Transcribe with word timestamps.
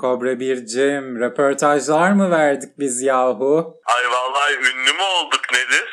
Kobra 0.00 0.32
1'cim 0.32 1.20
röportajlar 1.20 2.12
mı 2.12 2.30
verdik 2.30 2.78
biz 2.78 3.02
yahu? 3.02 3.80
Ay 3.84 4.04
vallahi 4.10 4.54
ünlü 4.54 4.92
mü 4.92 5.02
olduk 5.02 5.40
nedir? 5.52 5.84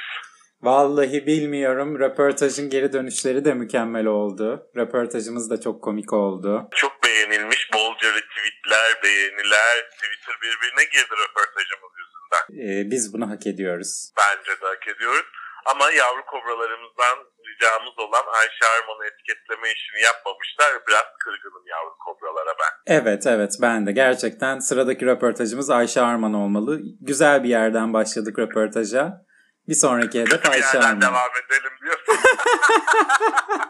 Vallahi 0.61 1.27
bilmiyorum. 1.27 1.99
Röportajın 1.99 2.69
geri 2.69 2.93
dönüşleri 2.93 3.45
de 3.45 3.53
mükemmel 3.53 4.05
oldu. 4.05 4.69
Röportajımız 4.77 5.49
da 5.49 5.61
çok 5.61 5.83
komik 5.83 6.13
oldu. 6.13 6.67
Çok 6.75 7.03
beğenilmiş 7.03 7.69
bolca 7.73 8.07
retweetler, 8.07 9.03
beğeniler, 9.03 9.89
Twitter 9.89 10.35
birbirine 10.41 10.83
girdi 10.93 11.13
röportajımız 11.23 11.91
yüzünden. 12.01 12.45
Ee, 12.63 12.91
biz 12.91 13.13
bunu 13.13 13.29
hak 13.29 13.47
ediyoruz. 13.47 14.11
Bence 14.17 14.61
de 14.61 14.65
hak 14.65 14.87
ediyoruz. 14.87 15.25
Ama 15.65 15.91
yavru 15.91 16.25
kobralarımızdan 16.25 17.17
ricamız 17.57 17.99
olan 17.99 18.25
Ayşe 18.39 18.65
Arman'ı 18.75 19.05
etiketleme 19.05 19.67
işini 19.71 20.01
yapmamışlar. 20.01 20.67
Biraz 20.87 21.03
kırgınım 21.23 21.67
yavru 21.67 21.95
kobralara 22.05 22.55
ben. 22.59 22.93
Evet 22.95 23.27
evet 23.27 23.53
ben 23.61 23.85
de. 23.87 23.91
Gerçekten 23.91 24.59
sıradaki 24.59 25.05
röportajımız 25.05 25.69
Ayşe 25.69 26.01
Arman 26.01 26.33
olmalı. 26.33 26.79
Güzel 27.01 27.43
bir 27.43 27.49
yerden 27.49 27.93
başladık 27.93 28.39
röportaja. 28.39 29.27
Bir 29.67 29.73
sonraki 29.75 30.21
hedef 30.21 30.43
Bir 30.43 30.49
Ayşe 30.49 30.65
yerden 30.65 30.81
Arman. 30.81 31.01
devam 31.01 31.29
edelim 31.45 31.71
diyorsun. 31.83 32.17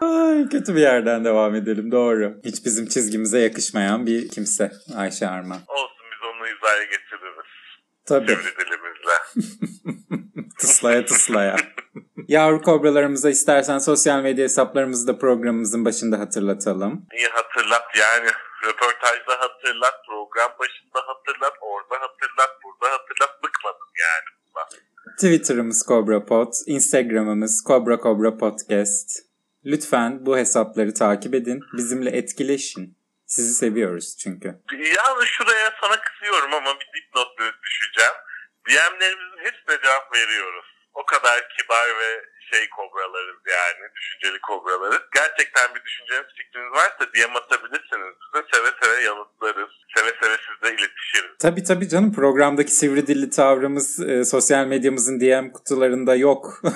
Ay, 0.00 0.48
kötü 0.48 0.74
bir 0.74 0.80
yerden 0.80 1.24
devam 1.24 1.54
edelim 1.54 1.92
doğru. 1.92 2.34
Hiç 2.44 2.64
bizim 2.64 2.86
çizgimize 2.88 3.38
yakışmayan 3.38 4.06
bir 4.06 4.28
kimse 4.28 4.72
Ayşe 4.96 5.28
Arman. 5.28 5.58
Olsun 5.68 6.06
biz 6.12 6.28
onu 6.28 6.46
hizaya 6.56 6.84
getiririz. 6.84 7.37
Tabii. 8.08 8.26
Sivri 8.26 8.54
dilimizle. 8.56 9.16
Tıslaya 10.58 11.04
tıslaya. 11.04 11.56
Yavru 12.28 12.62
kobralarımıza 12.62 13.30
istersen 13.30 13.78
sosyal 13.78 14.22
medya 14.22 14.44
hesaplarımızı 14.44 15.06
da 15.06 15.18
programımızın 15.18 15.84
başında 15.84 16.18
hatırlatalım. 16.18 17.06
İyi 17.16 17.28
hatırlat 17.28 17.84
yani. 17.98 18.30
Röportajda 18.64 19.32
hatırlat, 19.40 19.94
program 20.08 20.50
başında 20.58 21.00
hatırlat, 21.06 21.52
orada 21.60 21.94
hatırlat, 22.04 22.50
burada 22.64 22.94
hatırlat. 22.94 23.42
Bıkmadım 23.42 23.88
yani. 24.00 24.38
Twitter'ımız 25.16 25.84
CobraPod, 25.88 26.52
Instagram'ımız 26.66 27.64
Cobra 27.66 27.98
Cobra 27.98 28.36
Podcast. 28.36 29.28
Lütfen 29.64 30.26
bu 30.26 30.38
hesapları 30.38 30.94
takip 30.94 31.34
edin, 31.34 31.60
bizimle 31.76 32.10
etkileşin. 32.10 32.97
Sizi 33.28 33.54
seviyoruz 33.54 34.16
çünkü. 34.22 34.48
Yani 34.96 35.26
şuraya 35.26 35.72
sana 35.80 35.96
kızıyorum 36.00 36.54
ama 36.54 36.70
bir 36.80 36.88
dipnot 36.96 37.28
düşeceğim. 37.62 38.16
DM'lerimizin 38.68 39.44
hepsine 39.44 39.82
cevap 39.84 40.14
veriyoruz. 40.14 40.66
O 40.94 41.06
kadar 41.06 41.48
kibar 41.58 41.88
ve 42.00 42.24
şey 42.50 42.68
kobralarız 42.68 43.40
yani. 43.46 43.82
Düşünceli 43.96 44.40
kobralarız. 44.40 45.02
Gerçekten 45.14 45.74
bir 45.74 45.84
düşünceniz 45.84 46.26
fikriniz 46.36 46.72
varsa 46.72 47.12
DM 47.14 47.36
atabilirsiniz. 47.36 48.14
Bize 48.34 48.44
seve 48.52 48.70
seve 48.82 49.02
yanıtlarız. 49.02 49.70
Seve 49.96 50.10
seve 50.22 50.36
sizle 50.46 50.74
iletişiriz. 50.76 51.30
Tabii 51.38 51.64
tabii 51.64 51.88
canım 51.88 52.12
programdaki 52.14 52.70
sivri 52.70 53.06
dilli 53.06 53.30
tavrımız 53.30 54.00
e, 54.00 54.24
sosyal 54.24 54.66
medyamızın 54.66 55.20
DM 55.20 55.52
kutularında 55.52 56.14
yok. 56.14 56.60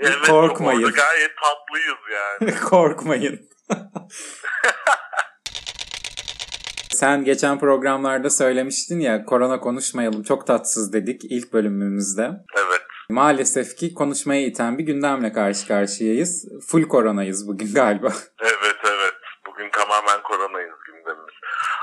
Evet, 0.00 0.26
Korkmayın. 0.26 0.82
Orada 0.82 0.96
gayet 0.96 1.32
tatlıyız 1.36 1.98
yani. 2.12 2.60
Korkmayın. 2.70 3.45
Sen 6.96 7.24
geçen 7.24 7.58
programlarda 7.58 8.30
söylemiştin 8.30 9.00
ya 9.00 9.24
korona 9.24 9.60
konuşmayalım 9.60 10.22
çok 10.22 10.46
tatsız 10.46 10.92
dedik 10.92 11.20
ilk 11.24 11.52
bölümümüzde. 11.52 12.30
evet. 12.56 12.80
Maalesef 13.10 13.76
ki 13.76 13.94
konuşmaya 13.94 14.46
iten 14.46 14.78
bir 14.78 14.84
gündemle 14.84 15.32
karşı 15.32 15.66
karşıyayız. 15.68 16.48
Full 16.68 16.82
koronayız 16.82 17.48
bugün 17.48 17.74
galiba. 17.74 18.08
Evet 18.40 18.76
evet. 18.84 19.14
Bugün 19.46 19.70
tamamen 19.70 20.22
koronayız 20.22 20.74
gündemimiz. 20.86 21.34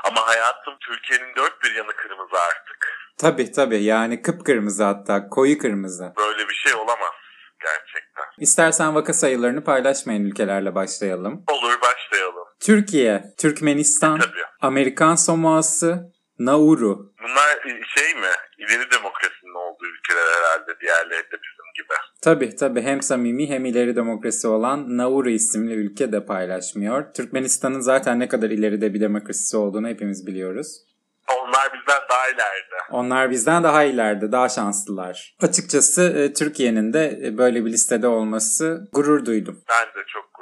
Ama 0.03 0.28
hayatım 0.28 0.74
Türkiye'nin 0.79 1.35
dört 1.35 1.63
bir 1.63 1.75
yanı 1.75 1.91
kırmızı 1.95 2.35
artık. 2.50 2.88
Tabii 3.18 3.51
tabii 3.51 3.84
yani 3.84 4.22
kıpkırmızı 4.22 4.84
hatta 4.84 5.30
koyu 5.30 5.57
kırmızı. 5.57 6.13
Böyle 6.18 6.50
bir 6.50 6.53
şey 6.53 6.74
olamaz 6.74 7.13
gerçekten. 7.62 8.24
İstersen 8.38 8.95
vaka 8.95 9.13
sayılarını 9.13 9.63
paylaşmayan 9.63 10.24
ülkelerle 10.24 10.75
başlayalım. 10.75 11.44
Olur. 11.51 11.74
Türkiye, 12.63 13.24
Türkmenistan, 13.38 14.19
Tabii. 14.19 14.44
Amerikan 14.62 15.16
Samoası, 15.16 16.13
Nauru. 16.40 17.13
Bunlar 17.24 17.78
şey 17.97 18.13
mi? 18.13 18.28
İleri 18.57 18.91
demokrasinin 18.91 19.56
olduğu 19.56 19.85
ülkeler 19.85 20.24
herhalde 20.38 20.79
diğerleri 20.81 21.24
de 21.24 21.38
bizim 21.44 21.66
gibi. 21.75 21.94
Tabii 22.22 22.56
tabii 22.56 22.81
hem 22.81 23.01
samimi 23.01 23.50
hem 23.50 23.66
ileri 23.66 23.96
demokrasi 23.96 24.47
olan 24.47 24.97
Nauru 24.97 25.29
isimli 25.29 25.74
ülke 25.74 26.12
de 26.12 26.25
paylaşmıyor. 26.25 27.13
Türkmenistan'ın 27.13 27.79
zaten 27.79 28.19
ne 28.19 28.28
kadar 28.28 28.50
ileride 28.50 28.94
bir 28.94 29.01
demokrasisi 29.01 29.57
olduğunu 29.57 29.88
hepimiz 29.88 30.28
biliyoruz. 30.28 30.68
Onlar 31.31 31.74
bizden 31.74 32.01
daha 32.09 32.28
ileride. 32.28 32.75
Onlar 32.91 33.31
bizden 33.31 33.63
daha 33.63 33.84
ileride, 33.84 34.31
daha 34.31 34.50
şanslılar. 34.50 35.35
Açıkçası 35.41 36.03
e, 36.03 36.34
Türkiye'nin 36.34 36.94
de 36.94 37.19
e, 37.24 37.38
böyle 37.38 37.66
bir 37.66 37.72
listede 37.72 38.07
olması 38.07 38.90
gurur 38.94 39.25
duydum. 39.25 39.63
Ben 39.69 39.88
de 39.88 40.06
çok 40.07 40.32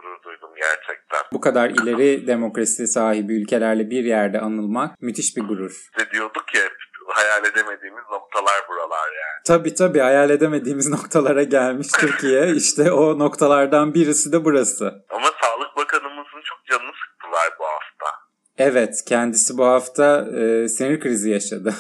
gerçekten. 0.62 1.20
Bu 1.34 1.42
kadar 1.42 1.70
ileri 1.70 2.28
demokrasi 2.28 2.88
sahibi 2.88 3.42
ülkelerle 3.42 3.90
bir 3.90 4.04
yerde 4.04 4.40
anılmak 4.40 5.02
müthiş 5.02 5.38
bir 5.38 5.42
gurur. 5.42 5.90
Ve 6.00 6.12
diyorduk 6.12 6.56
ya 6.56 6.62
hayal 7.08 7.46
edemediğimiz 7.46 8.04
noktalar 8.12 8.68
buralar 8.70 9.08
yani. 9.08 9.42
Tabii 9.46 9.74
tabii 9.74 10.00
hayal 10.00 10.30
edemediğimiz 10.30 10.90
noktalara 10.98 11.44
gelmiş 11.44 11.88
Türkiye. 11.88 12.52
İşte 12.56 12.92
o 12.92 13.20
noktalardan 13.20 13.94
birisi 13.94 14.32
de 14.32 14.46
burası. 14.46 15.06
Ama 15.10 15.28
Sağlık 15.42 15.78
Bakanımızın 15.78 16.42
çok 16.44 16.66
canını 16.66 16.92
sıktılar 17.04 17.50
bu 17.60 17.64
hafta. 17.64 18.18
Evet 18.58 19.04
kendisi 19.08 19.58
bu 19.58 19.66
hafta 19.66 20.28
e, 20.38 20.68
sinir 20.68 21.00
krizi 21.00 21.30
yaşadı. 21.30 21.74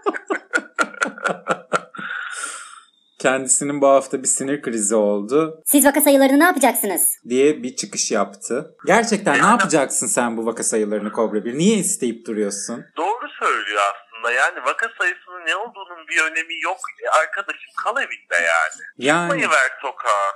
Kendisinin 3.31 3.81
bu 3.81 3.87
hafta 3.87 4.23
bir 4.23 4.27
sinir 4.27 4.61
krizi 4.61 4.95
oldu 4.95 5.61
Siz 5.65 5.85
vaka 5.85 6.01
sayılarını 6.01 6.39
ne 6.39 6.43
yapacaksınız? 6.43 7.01
diye 7.29 7.63
bir 7.63 7.75
çıkış 7.75 8.11
yaptı. 8.11 8.75
Gerçekten 8.85 9.33
ne 9.41 9.45
yapacaksın 9.45 10.07
sen 10.07 10.37
bu 10.37 10.45
vaka 10.45 10.63
sayılarını 10.63 11.11
Kobra 11.11 11.45
1? 11.45 11.57
Niye 11.57 11.77
isteyip 11.77 12.27
duruyorsun? 12.27 12.85
Doğru 12.97 13.27
söylüyor 13.39 13.81
aslında. 13.93 14.31
Yani 14.31 14.59
vaka 14.65 14.87
sayısının 14.97 15.45
ne 15.47 15.55
olduğunun 15.55 16.07
bir 16.09 16.21
önemi 16.31 16.61
yok. 16.63 16.77
E, 17.05 17.09
arkadaşım 17.21 17.71
kal 17.83 17.97
evinde 17.97 18.35
yani. 18.35 18.81
Yani 18.97 19.27
Mayı 19.27 19.49
ver 19.49 19.71
sokağa. 19.81 20.31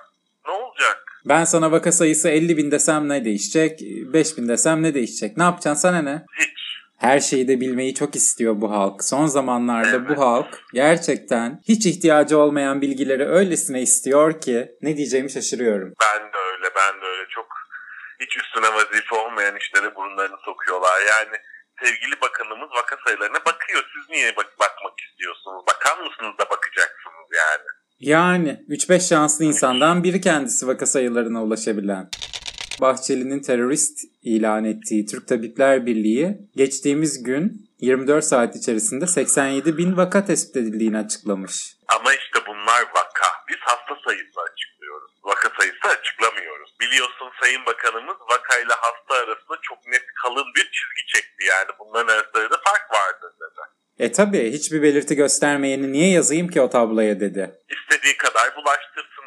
Ne 0.47 0.51
olacak? 0.53 0.97
ben 1.25 1.43
sana 1.43 1.71
vaka 1.71 1.91
sayısı 1.91 2.29
50 2.29 2.57
bin 2.57 2.71
desem 2.71 3.09
ne 3.09 3.25
değişecek? 3.25 3.79
5 4.13 4.37
bin 4.37 4.47
desem 4.47 4.83
ne 4.83 4.93
değişecek? 4.93 5.37
Ne 5.37 5.43
yapacaksın 5.43 5.81
sana 5.81 6.01
ne? 6.01 6.25
Hiç. 6.39 6.60
Her 7.01 7.19
şeyi 7.19 7.47
de 7.47 7.61
bilmeyi 7.61 7.95
çok 7.95 8.15
istiyor 8.15 8.61
bu 8.61 8.71
halk. 8.71 9.03
Son 9.03 9.25
zamanlarda 9.25 9.97
Evet. 9.97 10.09
bu 10.09 10.21
halk 10.21 10.59
gerçekten 10.73 11.61
hiç 11.67 11.85
ihtiyacı 11.85 12.37
olmayan 12.37 12.81
bilgileri 12.81 13.25
öylesine 13.25 13.81
istiyor 13.81 14.41
ki 14.41 14.71
ne 14.81 14.97
diyeceğimi 14.97 15.31
şaşırıyorum. 15.31 15.93
Ben 16.01 16.21
de 16.33 16.37
öyle, 16.51 16.67
ben 16.75 17.01
de 17.01 17.05
öyle. 17.05 17.27
Çok 17.29 17.45
hiç 18.19 18.37
üstüne 18.37 18.73
vazife 18.73 19.15
olmayan 19.15 19.55
işlere 19.55 19.95
burunlarını 19.95 20.37
sokuyorlar. 20.45 21.01
Yani 21.09 21.37
sevgili 21.83 22.21
bakanımız 22.21 22.69
vaka 22.75 22.95
sayılarına 23.05 23.39
bakıyor. 23.45 23.83
Siz 23.93 24.09
niye 24.09 24.35
bak 24.37 24.47
bakmak 24.59 24.93
istiyorsunuz? 25.09 25.63
Bakan 25.67 25.97
mısınız 26.05 26.33
da 26.39 26.45
bakacaksınız 26.49 27.27
yani? 27.37 27.67
Yani 27.99 28.59
3-5 28.69 29.09
şanslı 29.09 29.45
insandan 29.45 30.03
biri 30.03 30.21
kendisi 30.21 30.67
vaka 30.67 30.85
sayılarına 30.85 31.43
ulaşabilen. 31.43 32.09
Bahçeli'nin 32.81 33.41
terörist 33.41 33.99
ilan 34.21 34.65
ettiği 34.65 35.05
Türk 35.05 35.27
Tabipler 35.27 35.85
Birliği 35.85 36.37
geçtiğimiz 36.55 37.23
gün 37.23 37.71
24 37.79 38.23
saat 38.23 38.55
içerisinde 38.55 39.07
87 39.07 39.77
bin 39.77 39.97
vaka 39.97 40.25
tespit 40.25 40.55
edildiğini 40.57 40.97
açıklamış. 40.97 41.75
Ama 41.99 42.13
işte 42.13 42.39
bunlar 42.47 42.81
vaka. 42.81 43.29
Biz 43.49 43.57
hasta 43.61 43.95
sayısı 44.05 44.39
açıklıyoruz. 44.51 45.11
Vaka 45.23 45.49
sayısı 45.59 45.99
açıklamıyoruz. 45.99 46.69
Biliyorsun 46.81 47.29
Sayın 47.41 47.65
Bakanımız 47.65 48.17
vakayla 48.31 48.75
hasta 48.81 49.15
arasında 49.15 49.57
çok 49.61 49.87
net 49.87 50.05
kalın 50.23 50.45
bir 50.55 50.63
çizgi 50.63 51.03
çekti. 51.13 51.45
Yani 51.49 51.69
bunların 51.79 52.13
arasında 52.13 52.51
da 52.51 52.57
fark 52.63 52.85
vardır 52.93 53.31
dedi. 53.41 53.61
E 53.99 54.11
tabi 54.11 54.51
hiçbir 54.51 54.81
belirti 54.81 55.15
göstermeyeni 55.15 55.91
niye 55.91 56.11
yazayım 56.11 56.47
ki 56.47 56.61
o 56.61 56.69
tabloya 56.69 57.19
dedi. 57.19 57.59
İstediği 57.69 58.17
kadar 58.17 58.55
bulaştırsın. 58.55 59.20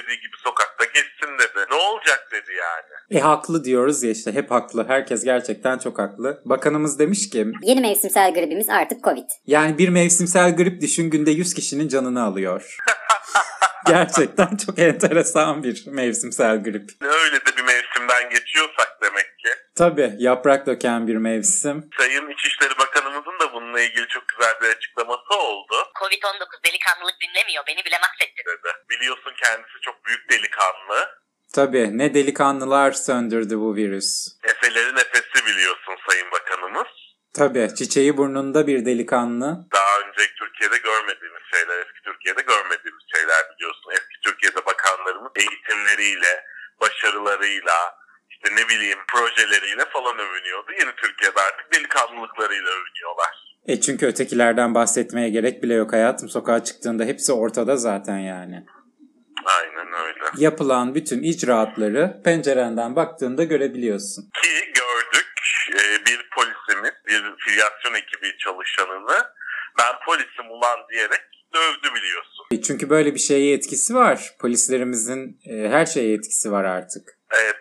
İstediği 0.00 0.20
gibi 0.20 0.36
sokakta 0.44 0.84
geçsin 0.84 1.38
dedi. 1.38 1.66
Ne 1.70 1.76
olacak 1.76 2.28
dedi 2.32 2.50
yani. 2.58 3.18
E 3.20 3.20
haklı 3.20 3.64
diyoruz 3.64 4.02
ya 4.02 4.10
işte 4.10 4.32
hep 4.32 4.50
haklı. 4.50 4.84
Herkes 4.88 5.24
gerçekten 5.24 5.78
çok 5.78 5.98
haklı. 5.98 6.42
Bakanımız 6.44 6.98
demiş 6.98 7.30
ki 7.30 7.46
Yeni 7.62 7.80
mevsimsel 7.80 8.34
gribimiz 8.34 8.68
artık 8.68 9.04
Covid. 9.04 9.28
yani 9.46 9.78
bir 9.78 9.88
mevsimsel 9.88 10.56
grip 10.56 10.80
düşün 10.80 11.10
günde 11.10 11.30
100 11.30 11.54
kişinin 11.54 11.88
canını 11.88 12.22
alıyor. 12.22 12.76
gerçekten 13.86 14.56
çok 14.66 14.78
enteresan 14.78 15.62
bir 15.62 15.86
mevsimsel 15.86 16.62
grip. 16.62 16.90
Öyle 17.02 17.36
de 17.36 17.56
bir 17.56 17.62
mevsimden 17.62 18.30
geçiyorsak 18.30 18.98
demek 19.02 19.24
ki. 19.38 19.48
Tabii 19.74 20.14
yaprak 20.18 20.66
döken 20.66 21.06
bir 21.06 21.16
mevsim. 21.16 21.90
Sayın 21.98 22.30
İçişleri 22.30 22.70
da 22.78 22.89
bununla 23.70 23.80
ilgili 23.80 24.08
çok 24.08 24.28
güzel 24.28 24.54
bir 24.62 24.76
açıklaması 24.76 25.34
oldu. 25.34 25.74
Covid-19 26.00 26.64
delikanlılık 26.64 27.16
dinlemiyor. 27.20 27.64
Beni 27.66 27.84
bile 27.84 27.98
mahvetti. 27.98 28.42
Dedi. 28.46 28.72
Biliyorsun 28.90 29.32
kendisi 29.42 29.80
çok 29.82 30.04
büyük 30.04 30.30
delikanlı. 30.30 31.20
Tabii 31.54 31.98
ne 31.98 32.14
delikanlılar 32.14 32.92
söndürdü 32.92 33.56
bu 33.58 33.76
virüs. 33.76 34.28
Efelerin 34.44 34.96
efesi 34.96 35.46
biliyorsun 35.46 35.96
Sayın 36.08 36.30
Bakanımız. 36.30 36.86
Tabii 37.34 37.74
çiçeği 37.74 38.16
burnunda 38.16 38.66
bir 38.66 38.84
delikanlı. 38.84 39.66
Daha 39.72 40.00
önce 40.00 40.34
Türkiye'de 40.38 40.76
görmediğimiz 40.76 41.42
şeyler, 41.54 41.78
eski 41.78 42.02
Türkiye'de 42.04 42.42
görmediğimiz 42.42 43.04
şeyler 43.16 43.44
biliyorsun. 43.54 43.90
Eski 43.92 44.20
Türkiye'de 44.24 44.66
bakanlarımız 44.66 45.32
eğitimleriyle, 45.36 46.44
başarılarıyla, 46.80 47.96
işte 48.44 48.56
ne 48.56 48.68
bileyim 48.68 48.98
projeleriyle 49.08 49.84
falan 49.92 50.18
övünüyordu. 50.18 50.72
Yeni 50.80 50.92
Türkiye'de 50.96 51.40
artık 51.40 51.72
delikanlılıklarıyla 51.74 52.70
övünüyorlar. 52.70 53.56
E 53.66 53.80
çünkü 53.80 54.06
ötekilerden 54.06 54.74
bahsetmeye 54.74 55.28
gerek 55.28 55.62
bile 55.62 55.74
yok 55.74 55.92
hayatım. 55.92 56.28
Sokağa 56.28 56.64
çıktığında 56.64 57.04
hepsi 57.04 57.32
ortada 57.32 57.76
zaten 57.76 58.18
yani. 58.18 58.66
Aynen 59.44 59.92
öyle. 59.92 60.24
Yapılan 60.36 60.94
bütün 60.94 61.22
icraatları 61.22 62.20
pencerenden 62.24 62.96
baktığında 62.96 63.44
görebiliyorsun. 63.44 64.22
Ki 64.42 64.72
gördük 64.74 65.32
e, 65.72 66.06
bir 66.06 66.30
polisimiz, 66.36 66.92
bir 67.06 67.22
filyasyon 67.38 67.94
ekibi 67.94 68.38
çalışanını 68.38 69.26
ben 69.78 69.94
polisim 70.06 70.50
ulan 70.50 70.78
diyerek 70.92 71.20
dövdü 71.54 71.94
biliyorsun. 71.94 72.46
E 72.52 72.62
Çünkü 72.62 72.90
böyle 72.90 73.14
bir 73.14 73.20
şeye 73.20 73.54
etkisi 73.54 73.94
var. 73.94 74.30
Polislerimizin 74.40 75.40
e, 75.50 75.68
her 75.68 75.86
şeye 75.86 76.14
etkisi 76.14 76.52
var 76.52 76.64
artık. 76.64 77.20
E, 77.32 77.38
polislerimizin 77.38 77.59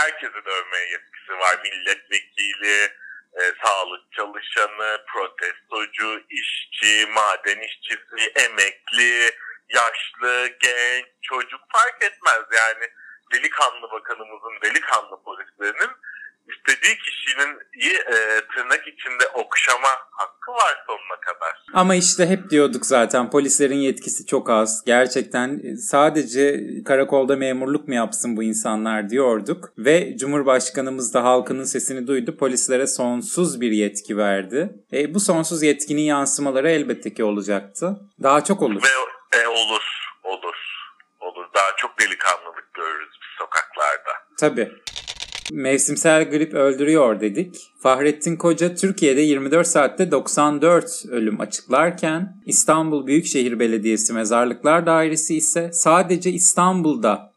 herkesi 0.00 0.44
dövmeye 0.44 0.88
yetkisi 0.90 1.32
var. 1.32 1.58
Milletvekili, 1.62 2.88
e, 3.40 3.42
sağlık 3.64 4.12
çalışanı, 4.12 5.04
protestocu, 5.06 6.22
işçi, 6.30 7.06
maden 7.06 7.60
işçisi, 7.60 8.32
emekli, 8.36 9.30
yaşlı, 9.68 10.46
genç, 10.60 11.06
çocuk 11.22 11.60
fark 11.72 12.02
etmez. 12.02 12.42
Yani 12.52 12.86
delikanlı 13.32 13.90
bakanımızın, 13.90 14.60
delikanlı 14.62 15.22
polislerinin 15.22 15.90
istediği 16.50 16.98
kişinin 16.98 17.58
e, 17.90 18.40
tırnak 18.54 18.88
içinde 18.88 19.28
okşama 19.34 19.88
hakkı 20.10 20.52
var 20.52 20.84
sonuna 20.86 21.20
kadar. 21.20 21.64
Ama 21.74 21.94
işte 21.94 22.26
hep 22.26 22.50
diyorduk 22.50 22.86
zaten 22.86 23.30
polislerin 23.30 23.78
yetkisi 23.78 24.26
çok 24.26 24.50
az. 24.50 24.82
Gerçekten 24.86 25.60
e, 25.64 25.76
sadece 25.76 26.60
karakolda 26.84 27.36
memurluk 27.36 27.88
mu 27.88 27.94
yapsın 27.94 28.36
bu 28.36 28.42
insanlar 28.42 29.10
diyorduk. 29.10 29.72
Ve 29.78 30.16
Cumhurbaşkanımız 30.16 31.14
da 31.14 31.24
halkının 31.24 31.64
sesini 31.64 32.06
duydu. 32.06 32.36
Polislere 32.36 32.86
sonsuz 32.86 33.60
bir 33.60 33.72
yetki 33.72 34.16
verdi. 34.16 34.70
E, 34.92 35.14
bu 35.14 35.20
sonsuz 35.20 35.62
yetkinin 35.62 36.02
yansımaları 36.02 36.70
elbette 36.70 37.14
ki 37.14 37.24
olacaktı. 37.24 37.96
Daha 38.22 38.44
çok 38.44 38.62
olur. 38.62 38.82
Ve 38.82 39.38
e, 39.38 39.46
olur, 39.46 40.10
olur, 40.22 40.56
olur. 41.20 41.46
Daha 41.54 41.76
çok 41.76 42.00
delikanlılık 42.00 42.74
görürüz 42.74 43.08
biz 43.22 43.28
sokaklarda. 43.38 44.10
Tabii. 44.40 44.72
Mevsimsel 45.52 46.30
grip 46.30 46.54
öldürüyor 46.54 47.20
dedik. 47.20 47.56
Fahrettin 47.82 48.36
Koca 48.36 48.74
Türkiye'de 48.74 49.20
24 49.20 49.66
saatte 49.66 50.10
94 50.10 51.04
ölüm 51.10 51.40
açıklarken 51.40 52.42
İstanbul 52.46 53.06
Büyükşehir 53.06 53.58
Belediyesi 53.60 54.12
Mezarlıklar 54.12 54.86
Dairesi 54.86 55.36
ise 55.36 55.72
sadece 55.72 56.30
İstanbul'da 56.30 57.32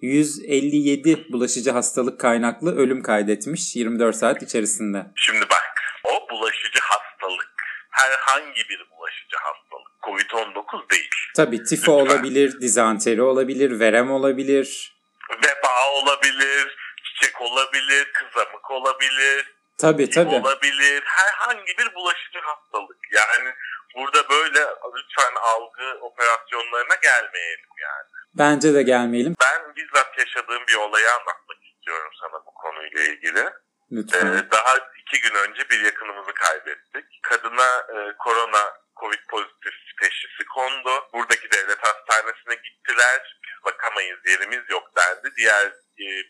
157 0.00 1.26
bulaşıcı 1.32 1.70
hastalık 1.70 2.20
kaynaklı 2.20 2.76
ölüm 2.76 3.02
kaydetmiş 3.02 3.76
24 3.76 4.16
saat 4.16 4.42
içerisinde. 4.42 5.06
Şimdi 5.14 5.40
bak, 5.40 5.82
o 6.04 6.30
bulaşıcı 6.30 6.78
hastalık 6.82 7.54
herhangi 7.90 8.62
bir 8.70 8.78
bulaşıcı 8.90 9.36
hastalık. 9.36 9.88
Covid-19 10.02 10.90
değil. 10.90 11.08
Tabii 11.36 11.64
tifo 11.64 11.92
olabilir, 11.92 12.60
dizanteri 12.60 13.22
olabilir, 13.22 13.80
verem 13.80 14.10
olabilir. 14.10 14.98
Veba 15.30 16.02
olabilir, 16.02 16.76
çiçek 17.18 17.40
olabilir, 17.40 18.12
kızamık 18.12 18.70
olabilir, 18.70 19.54
Tabii 19.78 20.10
tabii. 20.10 20.34
olabilir. 20.34 21.02
Herhangi 21.06 21.78
bir 21.78 21.94
bulaşıcı 21.94 22.38
hastalık. 22.38 22.98
Yani 23.12 23.54
burada 23.96 24.28
böyle 24.28 24.60
lütfen 24.96 25.34
algı 25.42 25.98
operasyonlarına 26.00 26.94
gelmeyelim 26.94 27.70
yani. 27.82 28.08
Bence 28.34 28.74
de 28.74 28.82
gelmeyelim. 28.82 29.34
Ben 29.40 29.76
bizzat 29.76 30.18
yaşadığım 30.18 30.66
bir 30.68 30.74
olayı 30.74 31.12
anlatmak 31.12 31.58
istiyorum 31.72 32.10
sana 32.20 32.32
bu 32.46 32.54
konuyla 32.54 33.02
ilgili. 33.02 33.50
Lütfen. 33.92 34.26
Ee, 34.26 34.50
daha 34.50 34.74
iki 35.00 35.20
gün 35.20 35.34
önce 35.34 35.70
bir 35.70 35.80
yakınımızı 35.80 36.34
kaybettik. 36.34 37.22
Kadına 37.22 37.68
e, 37.94 38.16
korona 38.18 38.72
Covid 39.00 39.26
pozitif 39.28 39.74
teşhisi 40.02 40.44
kondu. 40.54 40.90
Buradaki 41.12 41.50
devlet 41.50 41.78
hastanesine 41.78 42.54
gittiler. 42.54 43.38
Biz 43.44 43.64
bakamayız 43.64 44.18
yerimiz 44.26 44.70
yok 44.70 44.90
dendi. 44.96 45.36
Diğer 45.36 45.72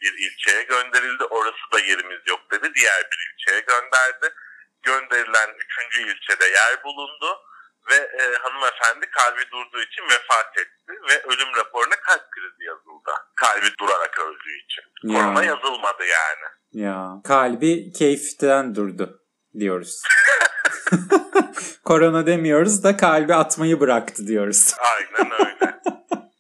bir 0.03 0.13
ilçeye 0.13 0.63
gönderildi. 0.63 1.25
Orası 1.25 1.65
da 1.73 1.81
yerimiz 1.81 2.21
yok 2.29 2.41
dedi. 2.51 2.73
Diğer 2.75 3.09
bir 3.13 3.33
ilçeye 3.33 3.61
gönderdi. 3.61 4.35
Gönderilen 4.83 5.51
üçüncü 5.65 6.13
ilçede 6.13 6.47
yer 6.47 6.85
bulundu. 6.85 7.27
Ve 7.91 7.95
e, 7.95 8.37
hanımefendi 8.43 9.11
kalbi 9.11 9.51
durduğu 9.51 9.83
için 9.83 10.03
vefat 10.03 10.59
etti. 10.59 10.93
Ve 11.09 11.23
ölüm 11.23 11.57
raporuna 11.57 11.97
kalp 11.97 12.31
krizi 12.31 12.65
yazıldı. 12.65 13.11
Kalbi 13.35 13.67
durarak 13.81 14.19
öldüğü 14.19 14.65
için. 14.65 14.85
Ya. 15.03 15.23
Korona 15.23 15.45
yazılmadı 15.45 16.05
yani. 16.05 16.49
Ya 16.73 17.09
kalbi 17.25 17.93
keyiften 17.93 18.75
durdu 18.75 19.23
diyoruz. 19.59 20.03
Korona 21.85 22.27
demiyoruz 22.27 22.85
da 22.85 22.97
kalbi 22.97 23.35
atmayı 23.35 23.81
bıraktı 23.81 24.27
diyoruz. 24.27 24.75
Aynen 24.79 25.33
öyle. 25.33 25.48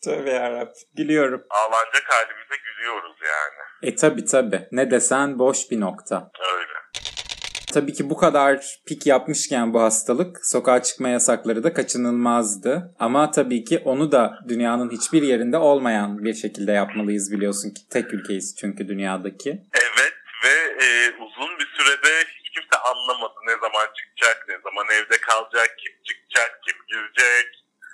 Tövbe 0.09 0.31
yarabbim. 0.31 0.75
Gülüyorum. 0.97 1.43
Ağlanacak 1.51 2.05
halimize 2.09 2.55
gülüyoruz 2.65 3.17
yani. 3.23 3.93
E 3.93 3.97
tabi 3.97 4.25
tabi. 4.25 4.69
Ne 4.73 4.91
desen 4.91 5.39
boş 5.39 5.71
bir 5.71 5.81
nokta. 5.81 6.31
Öyle. 6.57 6.73
Tabii 7.75 7.93
ki 7.93 8.11
bu 8.11 8.17
kadar 8.17 8.79
pik 8.87 9.07
yapmışken 9.07 9.75
bu 9.75 9.81
hastalık 9.81 10.47
sokağa 10.47 10.83
çıkma 10.83 11.09
yasakları 11.09 11.65
da 11.65 11.73
kaçınılmazdı. 11.73 12.95
Ama 12.99 13.31
tabii 13.31 13.65
ki 13.65 13.83
onu 13.85 14.13
da 14.13 14.39
dünyanın 14.49 14.91
hiçbir 14.91 15.23
yerinde 15.23 15.57
olmayan 15.57 16.25
bir 16.25 16.35
şekilde 16.35 16.73
yapmalıyız 16.73 17.33
biliyorsun 17.33 17.71
ki. 17.71 17.81
Tek 17.91 18.15
ülkeyiz 18.15 18.57
çünkü 18.61 18.89
dünyadaki. 18.89 19.51
Evet 19.73 20.15
ve 20.45 20.85
e, 20.85 21.11
uzun 21.11 21.59
bir 21.59 21.69
sürede 21.77 22.25
hiç 22.39 22.51
kimse 22.55 22.77
anlamadı 22.91 23.35
ne 23.47 23.53
zaman 23.53 23.87
çıkacak, 23.97 24.47
ne 24.49 24.55
zaman 24.65 24.87
evde 24.93 25.21
kalacak, 25.21 25.79
kim 25.79 25.93
çıkacak, 26.05 26.61
kim 26.67 26.77
girecek. 26.89 27.47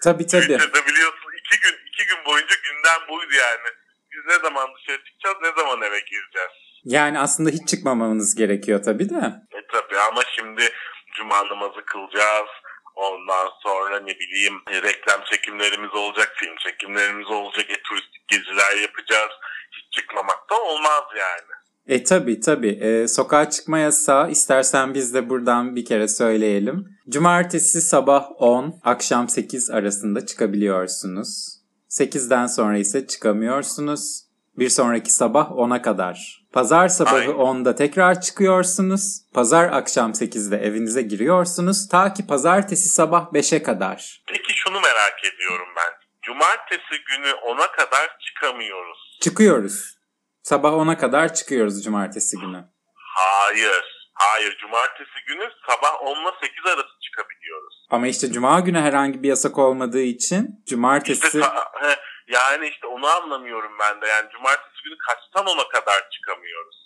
Tabii 0.04 0.26
tabii. 0.26 0.42
Twitter'da 0.42 0.86
biliyorsun 0.86 1.30
iki 1.40 1.60
gün 1.60 1.74
iki 1.88 2.06
gün 2.06 2.24
boyunca 2.26 2.54
gündem 2.66 3.00
buydu 3.08 3.34
yani. 3.54 3.76
Biz 4.12 4.26
ne 4.26 4.42
zaman 4.42 4.68
dışarı 4.76 5.04
çıkacağız, 5.04 5.36
ne 5.42 5.62
zaman 5.62 5.82
eve 5.82 6.00
gireceğiz. 6.00 6.54
Yani 6.84 7.18
aslında 7.18 7.50
hiç 7.50 7.68
çıkmamanız 7.68 8.34
gerekiyor 8.34 8.82
tabii 8.84 9.08
de. 9.10 9.32
E 9.58 9.60
tabii 9.72 9.98
ama 10.10 10.22
şimdi 10.36 10.72
cuma 11.16 11.48
namazı 11.48 11.84
kılacağız. 11.84 12.48
Ondan 12.94 13.48
sonra 13.62 14.00
ne 14.00 14.14
bileyim 14.18 14.54
e, 14.70 14.82
reklam 14.82 15.20
çekimlerimiz 15.24 15.94
olacak, 15.94 16.32
film 16.36 16.56
çekimlerimiz 16.56 17.26
olacak, 17.26 17.70
e, 17.70 17.82
turistik 17.82 18.28
geziler 18.28 18.76
yapacağız. 18.82 19.30
Hiç 19.72 19.92
çıkmamak 19.92 20.50
da 20.50 20.62
olmaz 20.62 21.04
yani. 21.16 21.50
E 21.86 22.04
tabi 22.04 22.40
tabi. 22.40 22.68
E, 22.68 23.08
sokağa 23.08 23.50
çıkma 23.50 23.78
yasağı 23.78 24.30
istersen 24.30 24.94
biz 24.94 25.14
de 25.14 25.30
buradan 25.30 25.76
bir 25.76 25.84
kere 25.84 26.08
söyleyelim. 26.08 26.84
Cumartesi 27.08 27.80
sabah 27.80 28.26
10, 28.38 28.80
akşam 28.84 29.28
8 29.28 29.70
arasında 29.70 30.26
çıkabiliyorsunuz. 30.26 31.53
8'den 31.98 32.46
sonra 32.46 32.78
ise 32.78 33.06
çıkamıyorsunuz. 33.06 34.24
Bir 34.58 34.68
sonraki 34.68 35.10
sabah 35.12 35.50
10'a 35.50 35.82
kadar. 35.82 36.44
Pazar 36.52 36.88
sabahı 36.88 37.16
Aynen. 37.16 37.34
10'da 37.34 37.74
tekrar 37.74 38.20
çıkıyorsunuz. 38.20 39.20
Pazar 39.34 39.72
akşam 39.72 40.10
8'de 40.10 40.56
evinize 40.56 41.02
giriyorsunuz. 41.02 41.88
Ta 41.88 42.14
ki 42.14 42.26
pazartesi 42.26 42.88
sabah 42.88 43.32
5'e 43.32 43.62
kadar. 43.62 44.22
Peki 44.26 44.52
şunu 44.54 44.80
merak 44.80 45.24
ediyorum 45.34 45.68
ben. 45.76 45.92
Cumartesi 46.22 47.04
günü 47.06 47.30
10'a 47.30 47.72
kadar 47.72 48.18
çıkamıyoruz. 48.26 49.18
Çıkıyoruz. 49.20 49.98
Sabah 50.42 50.72
10'a 50.72 50.98
kadar 50.98 51.34
çıkıyoruz 51.34 51.84
cumartesi 51.84 52.36
günü. 52.38 52.64
Hayır. 52.94 53.93
Hayır. 54.14 54.58
Cumartesi 54.60 55.18
günü 55.28 55.50
sabah 55.66 56.02
10 56.02 56.22
ile 56.22 56.30
8 56.40 56.66
arası 56.66 56.94
çıkabiliyoruz. 57.02 57.86
Ama 57.90 58.06
işte 58.06 58.32
cuma 58.32 58.60
günü 58.60 58.80
herhangi 58.80 59.22
bir 59.22 59.28
yasak 59.28 59.58
olmadığı 59.58 60.02
için 60.02 60.42
İşte 60.42 60.66
cumartesi... 60.66 61.38
sa- 61.38 61.64
he, 61.82 61.96
yani 62.28 62.68
işte 62.68 62.86
onu 62.86 63.04
onu 63.04 63.10
anlamıyorum 63.10 63.72
ben 63.80 64.00
de. 64.00 64.06
Yani 64.06 64.30
cumartesi 64.32 64.82
günü 64.84 64.94
kaçtan 65.08 65.46
ona 65.46 65.68
kadar 65.68 66.10
çıkamıyoruz? 66.10 66.76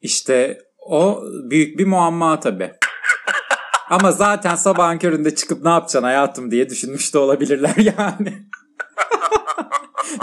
İşte 0.00 0.58
o 0.78 1.22
büyük 1.50 1.78
bir 1.78 1.86
muamma 1.86 2.40
tabii. 2.40 2.72
Ama 3.90 4.12
zaten 4.12 4.54
sabahın 4.54 4.98
köründe 4.98 5.34
çıkıp 5.34 5.62
ne 5.62 5.70
yapacaksın 5.70 6.02
hayatım 6.02 6.50
diye 6.50 6.70
düşünmüş 6.70 7.14
de 7.14 7.18
olabilirler 7.18 7.74
yani. 7.76 8.42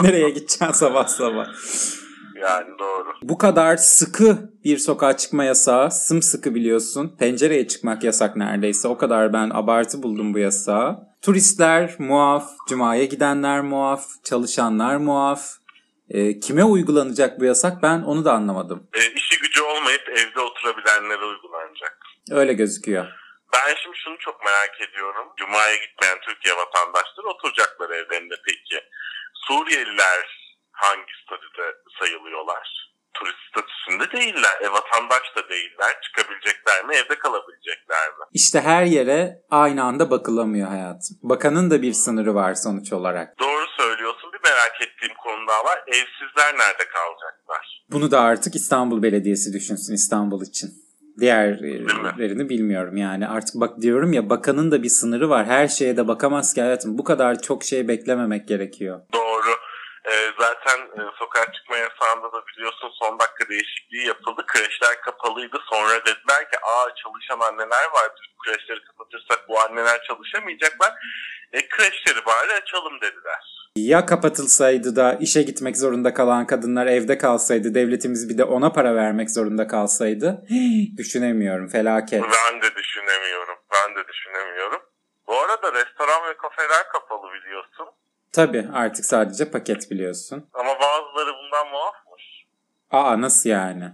Nereye 0.00 0.30
gideceksin 0.30 0.72
sabah 0.72 1.08
sabah? 1.08 1.46
Yani 2.44 2.78
doğru. 2.78 3.12
Bu 3.22 3.38
kadar 3.38 3.76
sıkı 3.76 4.38
bir 4.64 4.78
sokağa 4.78 5.16
çıkma 5.16 5.44
yasağı, 5.44 5.90
sımsıkı 5.90 6.54
biliyorsun. 6.54 7.16
Pencereye 7.18 7.68
çıkmak 7.68 8.04
yasak 8.04 8.36
neredeyse. 8.36 8.88
O 8.88 8.98
kadar 8.98 9.32
ben 9.32 9.50
abartı 9.50 10.02
buldum 10.02 10.34
bu 10.34 10.38
yasağı. 10.38 10.98
Turistler 11.22 11.94
muaf, 11.98 12.50
cumaya 12.68 13.04
gidenler 13.04 13.60
muaf, 13.60 14.04
çalışanlar 14.24 14.96
muaf. 14.96 15.40
E, 16.08 16.40
kime 16.40 16.64
uygulanacak 16.64 17.40
bu 17.40 17.44
yasak 17.44 17.82
ben 17.82 18.02
onu 18.02 18.24
da 18.24 18.32
anlamadım. 18.32 18.88
E, 18.94 19.00
işi 19.00 19.40
gücü 19.40 19.62
olmayıp 19.62 20.08
evde 20.08 20.40
oturabilenlere 20.40 21.24
uygulanacak. 21.24 21.98
Öyle 22.30 22.52
gözüküyor. 22.52 23.06
Ben 23.54 23.74
şimdi 23.82 23.96
şunu 23.96 24.18
çok 24.18 24.44
merak 24.44 24.80
ediyorum. 24.88 25.28
Cuma'ya 25.36 25.76
gitmeyen 25.76 26.18
Türkiye 26.20 26.54
vatandaşları 26.56 27.26
oturacaklar 27.26 27.90
evlerinde 27.90 28.34
peki. 28.46 28.80
Suriyeliler 29.34 30.43
hangi 30.86 31.12
statüde 31.24 31.66
sayılıyorlar? 31.98 32.66
Turist 33.14 33.38
statüsünde 33.50 34.06
değiller. 34.16 34.56
E, 34.62 34.72
vatandaş 34.72 35.26
da 35.36 35.48
değiller. 35.48 35.92
Çıkabilecekler 36.02 36.84
mi? 36.84 36.94
Evde 36.94 37.18
kalabilecekler 37.18 38.08
mi? 38.08 38.24
İşte 38.32 38.60
her 38.60 38.84
yere 38.84 39.42
aynı 39.50 39.84
anda 39.84 40.10
bakılamıyor 40.10 40.68
hayatım. 40.68 41.16
Bakanın 41.22 41.70
da 41.70 41.82
bir 41.82 41.92
sınırı 41.92 42.34
var 42.34 42.54
sonuç 42.54 42.92
olarak. 42.92 43.38
Doğru 43.40 43.66
söylüyorsun. 43.78 44.32
Bir 44.32 44.50
merak 44.50 44.76
ettiğim 44.82 45.14
konu 45.24 45.48
daha 45.48 45.64
var. 45.64 45.78
Evsizler 45.86 46.58
nerede 46.58 46.84
kalacaklar? 46.88 47.84
Bunu 47.90 48.10
da 48.10 48.20
artık 48.20 48.54
İstanbul 48.54 49.02
Belediyesi 49.02 49.52
düşünsün 49.52 49.94
İstanbul 49.94 50.42
için. 50.42 50.70
Diğerlerini 51.20 52.48
bilmiyorum 52.48 52.96
yani. 52.96 53.28
Artık 53.28 53.54
bak 53.54 53.80
diyorum 53.82 54.12
ya 54.12 54.30
bakanın 54.30 54.70
da 54.70 54.82
bir 54.82 54.88
sınırı 54.88 55.28
var. 55.28 55.46
Her 55.46 55.68
şeye 55.68 55.96
de 55.96 56.08
bakamaz 56.08 56.54
ki 56.54 56.60
hayatım. 56.62 56.98
Bu 56.98 57.04
kadar 57.04 57.42
çok 57.42 57.64
şey 57.64 57.88
beklememek 57.88 58.48
gerekiyor. 58.48 59.00
Doğru. 59.12 59.50
Ee, 60.10 60.30
zaten 60.38 60.78
e, 60.80 61.00
sokağa 61.18 61.52
çıkma 61.52 61.76
yasağında 61.76 62.32
da 62.32 62.46
biliyorsun 62.46 62.90
son 63.00 63.18
dakika 63.18 63.48
değişikliği 63.48 64.06
yapıldı. 64.06 64.42
Kreşler 64.46 65.00
kapalıydı. 65.00 65.58
Sonra 65.70 66.00
dediler 66.00 66.50
ki 66.50 66.58
aa 66.62 66.94
çalışan 66.94 67.40
anneler 67.40 67.84
var. 67.94 68.08
Kreşleri 68.44 68.84
kapatırsak 68.84 69.48
bu 69.48 69.60
anneler 69.60 70.02
çalışamayacaklar. 70.02 70.92
E, 71.52 71.68
kreşleri 71.68 72.26
bari 72.26 72.52
açalım 72.52 73.00
dediler. 73.00 73.54
Ya 73.76 74.06
kapatılsaydı 74.06 74.96
da 74.96 75.14
işe 75.20 75.42
gitmek 75.42 75.76
zorunda 75.76 76.14
kalan 76.14 76.46
kadınlar 76.46 76.86
evde 76.86 77.18
kalsaydı, 77.18 77.74
devletimiz 77.74 78.28
bir 78.28 78.38
de 78.38 78.44
ona 78.44 78.72
para 78.72 78.94
vermek 78.94 79.30
zorunda 79.30 79.66
kalsaydı. 79.66 80.44
Düşünemiyorum 80.96 81.68
felaket. 81.68 82.22
Ben 82.22 82.62
de 82.62 82.74
düşünemiyorum. 82.74 83.58
Ben 83.72 83.96
de 83.96 84.08
düşünemiyorum. 84.08 84.82
Bu 85.26 85.40
arada 85.40 85.72
restoran 85.72 86.28
ve 86.28 86.36
kafeler 86.36 86.88
kapalı 86.92 87.32
biliyorsun. 87.32 87.86
Tabii 88.34 88.68
artık 88.74 89.04
sadece 89.04 89.50
paket 89.50 89.90
biliyorsun. 89.90 90.50
Ama 90.54 90.80
bazıları 90.80 91.32
bundan 91.38 91.68
muafmış. 91.68 92.46
Aa 92.90 93.20
nasıl 93.20 93.50
yani? 93.50 93.92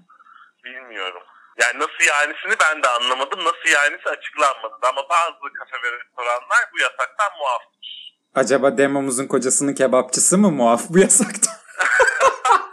Bilmiyorum. 0.65 1.23
Yani 1.61 1.79
nasıl 1.79 2.05
yanisini 2.09 2.55
ben 2.63 2.83
de 2.83 2.89
anlamadım. 2.89 3.39
Nasıl 3.41 3.69
yanisi 3.75 4.09
açıklanmadı. 4.09 4.75
Ama 4.83 5.09
bazı 5.11 5.53
kafe 5.59 5.83
ve 5.83 5.93
restoranlar 5.99 6.71
bu 6.75 6.79
yasaktan 6.79 7.31
muafmış. 7.39 7.89
Acaba 8.35 8.79
demomuzun 8.79 9.27
kocasının 9.27 9.75
kebapçısı 9.75 10.39
mı 10.39 10.51
muaf 10.51 10.83
bu 10.89 10.99
yasakta? 10.99 11.51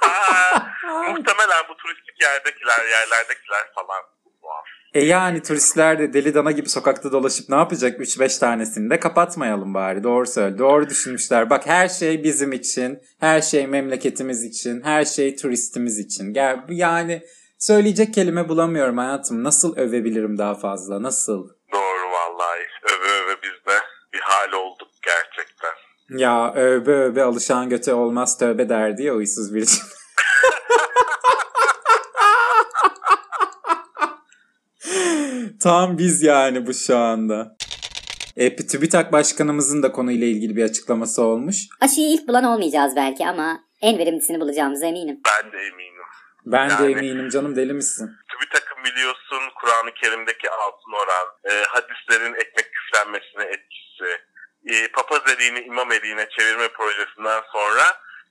Aa, 0.01 0.59
muhtemelen 0.87 1.63
bu 1.69 1.77
turistik 1.77 2.21
yerdekiler, 2.21 2.85
yerlerdekiler 2.85 3.73
falan. 3.75 4.03
E 4.97 5.05
yani 5.05 5.41
turistler 5.41 5.99
de 5.99 6.13
deli 6.13 6.33
dana 6.33 6.51
gibi 6.51 6.69
sokakta 6.69 7.11
dolaşıp 7.11 7.49
ne 7.49 7.55
yapacak 7.55 7.99
3-5 7.99 8.39
tanesini 8.39 8.89
de 8.89 8.99
kapatmayalım 8.99 9.73
bari. 9.73 10.03
Doğru 10.03 10.25
söyle. 10.25 10.57
Doğru 10.57 10.89
düşünmüşler. 10.89 11.49
Bak 11.49 11.67
her 11.67 11.87
şey 11.89 12.23
bizim 12.23 12.51
için. 12.51 12.99
Her 13.19 13.41
şey 13.41 13.67
memleketimiz 13.67 14.43
için. 14.43 14.81
Her 14.81 15.05
şey 15.05 15.35
turistimiz 15.35 15.99
için. 15.99 16.33
Yani 16.69 17.21
söyleyecek 17.59 18.13
kelime 18.13 18.49
bulamıyorum 18.49 18.97
hayatım. 18.97 19.43
Nasıl 19.43 19.77
övebilirim 19.77 20.37
daha 20.37 20.55
fazla? 20.55 21.03
Nasıl? 21.03 21.49
Doğru 21.73 22.11
vallahi. 22.11 22.59
Öve 22.83 23.11
öve 23.23 23.35
biz 23.43 23.65
de 23.73 23.77
bir 24.13 24.19
hal 24.19 24.51
olduk 24.51 24.89
gerçekten. 25.05 25.73
Ya 26.19 26.53
öve 26.55 26.91
öve 26.91 27.23
alışan 27.23 27.69
göte 27.69 27.93
olmaz 27.93 28.37
tövbe 28.37 28.69
derdi 28.69 29.03
ya 29.03 29.13
uysuz 29.13 29.55
bir 29.55 29.61
için. 29.61 29.83
Tam 35.63 35.97
biz 35.97 36.23
yani 36.23 36.67
bu 36.67 36.73
şu 36.73 36.97
anda. 36.97 37.55
E, 38.37 38.55
TÜBİTAK 38.55 39.11
Başkanımızın 39.11 39.83
da 39.83 39.91
konuyla 39.91 40.27
ilgili 40.27 40.55
bir 40.55 40.63
açıklaması 40.63 41.21
olmuş. 41.23 41.55
Aşıyı 41.81 42.07
ilk 42.13 42.27
bulan 42.27 42.43
olmayacağız 42.43 42.95
belki 42.95 43.27
ama 43.27 43.59
en 43.81 43.97
verimlisini 43.97 44.39
bulacağımıza 44.39 44.85
eminim. 44.85 45.19
Ben 45.25 45.51
de 45.51 45.57
eminim. 45.57 45.93
Ben 46.45 46.69
de 46.69 46.73
Yani- 46.73 46.91
eminim 46.91 47.29
canım 47.29 47.55
deli 47.55 47.73
misin? 47.73 48.09
TÜBİTAK'ın 48.31 48.83
biliyorsun 48.83 49.41
Kur'an-ı 49.61 49.91
Kerim'deki 50.01 50.49
altın 50.49 50.91
oran, 51.03 51.27
e, 51.51 51.63
hadislerin 51.67 52.33
ekmek 52.33 52.67
küflenmesine 52.73 53.43
etkisi, 53.43 54.09
e, 54.65 54.91
papaz 54.91 55.21
eliğini 55.35 55.59
imam 55.59 55.91
eliğine 55.91 56.27
çevirme 56.37 56.67
projesinden 56.67 57.41
sonra 57.53 57.83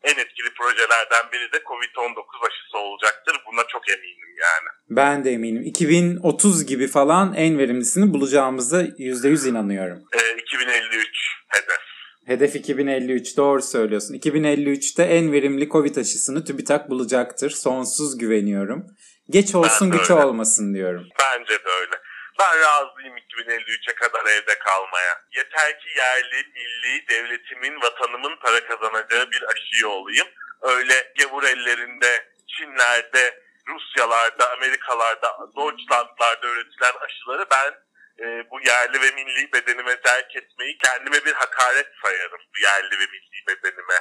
en 0.07 0.19
etkili 0.23 0.51
projelerden 0.59 1.25
biri 1.33 1.53
de 1.53 1.57
Covid-19 1.57 2.47
aşısı 2.47 2.79
olacaktır. 2.79 3.37
Buna 3.47 3.63
çok 3.69 3.89
eminim 3.89 4.31
yani. 4.41 4.69
Ben 4.91 5.25
de 5.25 5.31
eminim. 5.31 5.63
2030 5.63 6.67
gibi 6.67 6.89
falan 6.89 7.35
en 7.35 7.59
verimlisini 7.59 8.15
bulacağımıza 8.15 8.83
%100 8.83 9.49
inanıyorum. 9.49 9.99
E, 10.13 10.41
2053 10.41 11.09
hedef. 11.49 11.81
Hedef 12.27 12.57
2053 12.57 13.37
doğru 13.37 13.63
söylüyorsun. 13.63 14.15
2053'te 14.15 15.03
en 15.03 15.33
verimli 15.33 15.69
Covid 15.69 15.97
aşısını 15.97 16.45
TÜBİTAK 16.45 16.91
bulacaktır. 16.91 17.51
Sonsuz 17.51 18.19
güveniyorum. 18.19 18.87
Geç 19.31 19.55
olsun 19.55 19.91
güç 19.91 20.11
olmasın 20.11 20.75
diyorum. 20.75 21.07
Bence 21.21 21.55
de 21.55 21.69
öyle. 21.81 22.06
Ben 22.39 22.61
razıyım 22.61 23.17
2053'e 23.17 23.95
kadar 23.95 24.27
evde 24.27 24.59
kalmaya. 24.59 25.25
Yeter 25.33 25.81
ki 25.81 25.89
yerli, 25.97 26.53
milli, 26.55 27.09
devletimin, 27.09 27.81
vatanımın 27.83 28.37
para 28.37 28.67
kazanacağı 28.67 29.31
bir 29.31 29.43
aşıyı 29.43 29.89
olayım. 29.89 30.27
Öyle 30.63 31.13
gavur 31.19 31.43
ellerinde, 31.43 32.29
Çinlerde, 32.47 33.43
Rusyalarda, 33.69 34.53
Amerikalarda, 34.53 35.39
Deutschlandlarda 35.57 36.47
üretilen 36.47 36.93
aşıları 37.01 37.47
ben 37.51 37.75
e, 38.25 38.51
bu 38.51 38.61
yerli 38.61 39.01
ve 39.01 39.11
milli 39.11 39.53
bedenime 39.53 40.01
terk 40.01 40.37
etmeyi 40.37 40.79
kendime 40.79 41.25
bir 41.25 41.33
hakaret 41.33 41.89
sayarım. 42.03 42.41
Bu 42.55 42.63
yerli 42.63 42.99
ve 42.99 43.07
milli 43.07 43.47
bedenime 43.47 44.01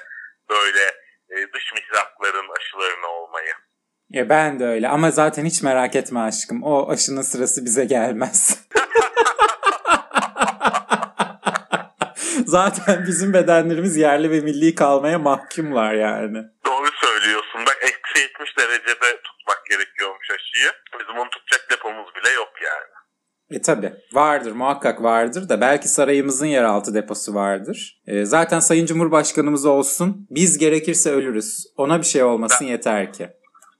böyle 0.49 0.85
e, 1.29 1.53
dış 1.53 1.73
mihrakların 1.73 2.49
aşılarına 2.59 3.07
olmayı. 3.07 3.55
Ya 4.09 4.29
ben 4.29 4.59
de 4.59 4.65
öyle 4.65 4.87
ama 4.87 5.11
zaten 5.11 5.45
hiç 5.45 5.61
merak 5.63 5.95
etme 5.95 6.19
aşkım. 6.19 6.63
O 6.63 6.89
aşının 6.89 7.21
sırası 7.21 7.65
bize 7.65 7.85
gelmez. 7.85 8.59
zaten 12.45 13.05
bizim 13.07 13.33
bedenlerimiz 13.33 13.97
yerli 13.97 14.31
ve 14.31 14.39
milli 14.41 14.75
kalmaya 14.75 15.19
mahkumlar 15.19 15.93
yani. 15.93 16.37
Doğru 16.65 16.87
söylüyorsun. 17.01 17.61
Bak 17.67 17.77
eksi 17.81 18.21
70 18.23 18.57
derecede 18.57 19.21
tutmak 19.23 19.65
gerekiyormuş 19.69 20.31
aşıyı. 20.31 20.71
Bizim 20.99 21.17
onu 21.17 21.29
tutacak 21.29 21.67
depomuz 21.71 22.07
bile 22.15 22.29
yok 22.33 22.49
yani. 22.63 22.95
E 23.51 23.61
tabi 23.61 23.93
vardır 24.13 24.51
muhakkak 24.51 25.03
vardır 25.03 25.49
da 25.49 25.61
belki 25.61 25.87
sarayımızın 25.87 26.45
yeraltı 26.45 26.93
deposu 26.93 27.33
vardır. 27.33 28.01
E, 28.07 28.25
zaten 28.25 28.59
Sayın 28.59 28.85
Cumhurbaşkanımız 28.85 29.65
olsun 29.65 30.27
biz 30.29 30.57
gerekirse 30.57 31.11
ölürüz. 31.11 31.65
Ona 31.77 31.99
bir 31.99 32.05
şey 32.05 32.23
olmasın 32.23 32.65
yeter 32.65 33.13
ki. 33.13 33.29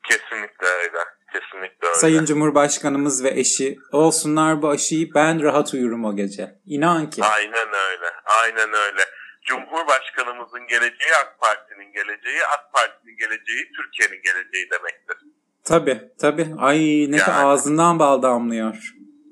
Kesinlikle 0.09 0.67
öyle. 0.67 0.97
Kesinlikle 1.33 1.87
öyle. 1.87 1.95
Sayın 1.95 2.25
Cumhurbaşkanımız 2.25 3.23
ve 3.23 3.29
eşi 3.29 3.77
olsunlar 3.91 4.61
bu 4.61 4.69
aşıyı 4.69 5.07
ben 5.15 5.43
rahat 5.43 5.73
uyurum 5.73 6.05
o 6.05 6.15
gece. 6.15 6.55
İnan 6.65 7.09
ki. 7.09 7.23
Aynen 7.23 7.67
öyle. 7.89 8.05
Aynen 8.43 8.73
öyle. 8.73 9.01
Cumhurbaşkanımızın 9.45 10.67
geleceği 10.67 11.11
AK 11.21 11.39
Parti'nin 11.41 11.93
geleceği, 11.93 12.45
AK 12.53 12.73
Parti'nin 12.73 13.17
geleceği 13.17 13.71
Türkiye'nin 13.75 14.23
geleceği 14.23 14.69
demektir. 14.71 15.17
Tabi 15.63 16.01
tabi. 16.21 16.47
Ay 16.59 16.77
ne 17.09 17.17
Yani. 17.17 17.33
ağzından 17.33 17.99
bal 17.99 18.21
damlıyor. 18.21 18.75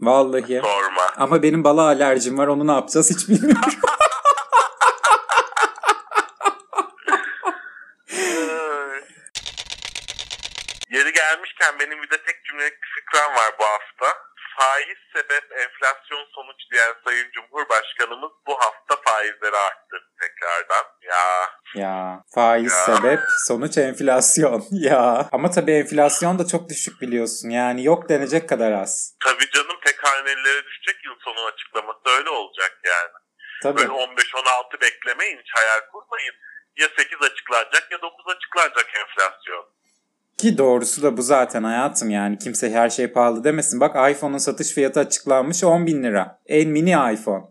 Vallahi. 0.01 0.61
Sorma. 0.63 1.01
Ama 1.17 1.43
benim 1.43 1.63
bala 1.63 1.81
alerjim 1.81 2.37
var 2.37 2.47
onu 2.47 2.67
ne 2.67 2.71
yapacağız 2.71 3.09
hiç 3.09 3.29
bilmiyorum. 3.29 3.61
gelmişken 11.23 11.79
benim 11.79 12.03
bir 12.03 12.09
de 12.09 12.17
tek 12.23 12.45
cümlelik 12.45 12.73
bir 12.83 12.87
fikram 12.95 13.35
var 13.35 13.51
bu 13.59 13.63
hafta. 13.65 14.17
Faiz 14.59 14.97
sebep 15.15 15.51
enflasyon 15.51 16.25
sonuç 16.35 16.57
diyen 16.71 16.93
Sayın 17.05 17.31
Cumhurbaşkanımız 17.31 18.31
bu 18.47 18.53
hafta 18.59 18.95
faizleri 19.05 19.55
arttırdı 19.57 20.09
tekrardan. 20.21 20.85
Ya 21.01 21.49
Ya 21.75 22.23
faiz 22.35 22.71
Ya. 22.73 22.85
sebep 22.85 23.19
sonuç 23.47 23.77
enflasyon. 23.77 24.63
ya 24.71 25.29
ama 25.31 25.51
tabii 25.51 25.71
enflasyon 25.71 26.39
da 26.39 26.47
çok 26.47 26.69
düşük 26.69 27.01
biliyorsun. 27.01 27.49
Yani 27.49 27.83
yok 27.83 28.09
denecek 28.09 28.49
kadar 28.49 28.71
az. 28.71 29.17
tabii 29.23 29.49
canım 29.49 29.77
tek 29.85 30.03
hanelilere 30.03 30.65
düşecek 30.65 31.05
yıl 31.05 31.15
sonu 31.19 31.45
açıklaması 31.45 31.99
öyle 32.17 32.29
olacak 32.29 32.79
yani. 32.85 33.11
Tabii. 33.63 33.77
Böyle 33.77 33.91
15-16 33.91 34.81
beklemeyin 34.81 35.37
hiç 35.39 35.49
hayal 35.55 35.79
kurmayın. 35.91 36.33
Ya 36.77 36.87
8 36.97 37.21
açıklanacak 37.21 37.91
ya 37.91 38.01
9 38.01 38.25
açıklanacak 38.35 38.87
enflasyon. 38.95 39.65
Ki 40.43 40.57
doğrusu 40.57 41.03
da 41.03 41.17
bu 41.17 41.21
zaten 41.21 41.63
hayatım 41.63 42.09
yani. 42.09 42.37
Kimse 42.37 42.71
her 42.71 42.89
şey 42.89 43.07
pahalı 43.07 43.43
demesin. 43.43 43.79
Bak 43.79 44.11
iPhone'un 44.11 44.37
satış 44.37 44.73
fiyatı 44.73 44.99
açıklanmış 44.99 45.63
10 45.63 45.87
bin 45.87 46.03
lira. 46.03 46.39
En 46.47 46.69
mini 46.69 46.91
iPhone. 47.13 47.43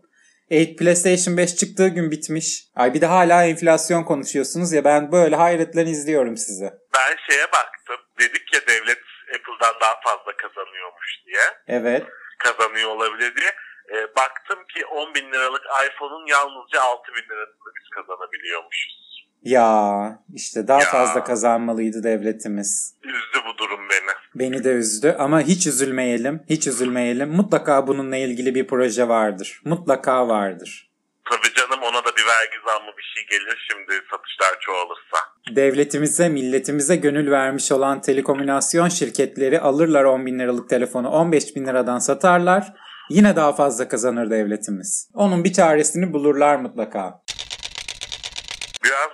E, 0.49 0.75
PlayStation 0.75 1.37
5 1.37 1.55
çıktığı 1.55 1.87
gün 1.87 2.11
bitmiş. 2.11 2.47
Ay 2.75 2.93
bir 2.93 3.01
de 3.01 3.05
hala 3.05 3.45
enflasyon 3.45 4.03
konuşuyorsunuz 4.03 4.73
ya 4.73 4.83
ben 4.83 5.11
böyle 5.11 5.35
hayretle 5.35 5.83
izliyorum 5.83 6.37
sizi. 6.37 6.69
Ben 6.93 7.15
şeye 7.29 7.45
baktım. 7.45 7.99
Dedik 8.19 8.53
ya 8.53 8.61
devlet 8.67 9.03
Apple'dan 9.35 9.75
daha 9.81 9.95
fazla 10.03 10.37
kazanıyormuş 10.37 11.09
diye. 11.25 11.45
Evet. 11.67 12.03
Kazanıyor 12.39 12.89
olabilir 12.89 13.35
diye. 13.35 13.51
E, 13.93 14.15
baktım 14.15 14.59
ki 14.73 14.85
10 14.85 15.15
bin 15.15 15.31
liralık 15.31 15.63
iPhone'un 15.87 16.25
yalnızca 16.27 16.81
6 16.81 17.11
bin 17.15 17.29
lirasını 17.29 17.69
biz 17.77 17.89
kazanabiliyormuşuz. 17.95 19.02
Ya 19.43 20.19
işte 20.33 20.67
daha 20.67 20.79
Ya. 20.79 20.85
fazla 20.85 21.23
kazanmalıydı 21.23 22.03
devletimiz. 22.03 22.95
Üzdü 23.03 23.45
bu 23.53 23.57
durum 23.57 23.79
beni. 23.89 24.13
Beni 24.35 24.63
de 24.63 24.71
üzdü 24.71 25.15
ama 25.19 25.41
hiç 25.41 25.67
üzülmeyelim. 25.67 26.43
Hiç 26.49 26.67
üzülmeyelim. 26.67 27.29
Mutlaka 27.29 27.87
bununla 27.87 28.17
ilgili 28.17 28.55
bir 28.55 28.67
proje 28.67 29.07
vardır. 29.07 29.61
Mutlaka 29.65 30.27
vardır. 30.27 30.89
Tabii 31.29 31.53
canım 31.53 31.83
ona 31.83 31.97
da 32.05 32.09
bir 32.17 32.25
vergi 32.25 32.57
zammı 32.67 32.91
bir 32.97 33.03
şey 33.15 33.23
gelir 33.39 33.67
şimdi 33.71 33.91
satışlar 34.11 34.59
çoğalırsa. 34.61 35.17
Devletimize, 35.55 36.29
milletimize 36.29 36.95
gönül 36.95 37.31
vermiş 37.31 37.71
olan 37.71 38.01
telekomünikasyon 38.01 38.89
şirketleri 38.89 39.59
alırlar 39.59 40.03
10 40.03 40.25
bin 40.25 40.39
liralık 40.39 40.69
telefonu 40.69 41.09
15 41.09 41.55
bin 41.55 41.65
liradan 41.65 41.99
satarlar. 41.99 42.73
Yine 43.09 43.35
daha 43.35 43.53
fazla 43.53 43.87
kazanır 43.87 44.29
devletimiz. 44.29 45.09
Onun 45.13 45.43
bir 45.43 45.53
çaresini 45.53 46.13
bulurlar 46.13 46.55
mutlaka. 46.55 47.21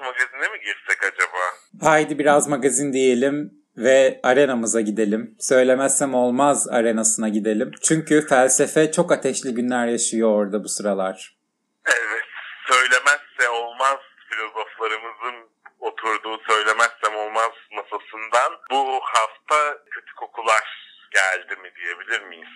Magazine 0.01 0.47
mi 0.53 0.59
girsek 0.59 1.03
acaba? 1.03 1.37
Haydi 1.81 2.19
biraz 2.19 2.47
magazin 2.47 2.93
diyelim 2.93 3.53
ve 3.77 4.19
arenamıza 4.23 4.81
gidelim. 4.81 5.35
Söylemezsem 5.39 6.13
olmaz 6.13 6.67
arenasına 6.67 7.29
gidelim. 7.29 7.71
Çünkü 7.83 8.27
felsefe 8.27 8.91
çok 8.91 9.11
ateşli 9.11 9.53
günler 9.53 9.87
yaşıyor 9.87 10.29
orada 10.29 10.63
bu 10.63 10.69
sıralar. 10.69 11.37
Evet. 11.85 12.25
Söylemezse 12.67 13.49
olmaz 13.49 13.97
filozoflarımızın 14.29 15.49
oturduğu 15.79 16.37
söylemezsem 16.47 17.15
olmaz 17.15 17.51
masasından 17.75 18.51
bu 18.71 18.99
hafta 19.03 19.83
kötü 19.91 20.13
kokular 20.15 20.63
geldi 21.11 21.61
mi 21.61 21.69
diyebilir 21.75 22.27
miyiz? 22.27 22.49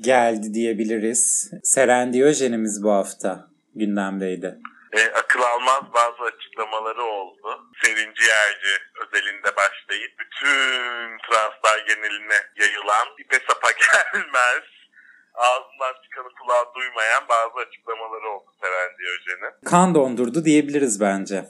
Geldi 0.00 0.54
diyebiliriz. 0.54 1.50
Seren 1.64 2.12
Diyojenimiz 2.12 2.82
bu 2.82 2.90
hafta 2.90 3.48
gündemdeydi. 3.74 4.58
E, 4.92 5.10
akıl 5.12 5.42
almaz 5.42 5.82
bazı 5.94 6.22
açıklamaları 6.22 7.02
oldu. 7.02 7.60
Selin 7.82 8.14
Ciğerci 8.14 8.82
özelinde 9.00 9.56
başlayıp 9.56 10.18
bütün 10.18 11.18
translar 11.18 11.78
geneline 11.88 12.38
yayılan 12.56 13.08
ipe 13.18 13.38
sapa 13.48 13.70
gelmez 13.70 14.64
ağzından 15.34 15.94
çıkanı 16.02 16.28
kulağı 16.40 16.74
duymayan 16.74 17.28
bazı 17.28 17.68
açıklamaları 17.68 18.28
oldu 18.28 18.50
Seren 18.60 18.98
Diyojen'in. 18.98 19.70
Kan 19.70 19.94
dondurdu 19.94 20.44
diyebiliriz 20.44 21.00
bence. 21.00 21.44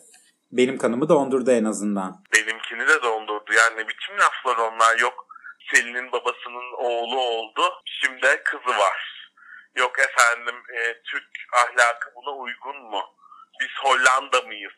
Benim 0.53 0.79
kanımı 0.79 1.09
dondurdu 1.09 1.51
en 1.51 1.65
azından. 1.65 2.25
Benimkini 2.35 2.89
de 2.89 3.03
dondurdu. 3.03 3.53
Yani 3.53 3.77
ne 3.77 3.89
biçim 3.89 4.19
laflar 4.19 4.57
onlar 4.57 4.99
yok. 4.99 5.27
Selin'in 5.73 6.13
babasının 6.13 6.73
oğlu 6.77 7.21
oldu. 7.21 7.63
Şimdi 7.85 8.43
kızı 8.45 8.79
var. 8.79 9.31
Yok 9.77 9.99
efendim 9.99 10.55
e, 10.75 11.03
Türk 11.03 11.29
ahlakı 11.53 12.11
buna 12.17 12.37
uygun 12.37 12.83
mu? 12.83 13.03
Biz 13.61 13.69
Hollanda 13.83 14.47
mıyız? 14.47 14.73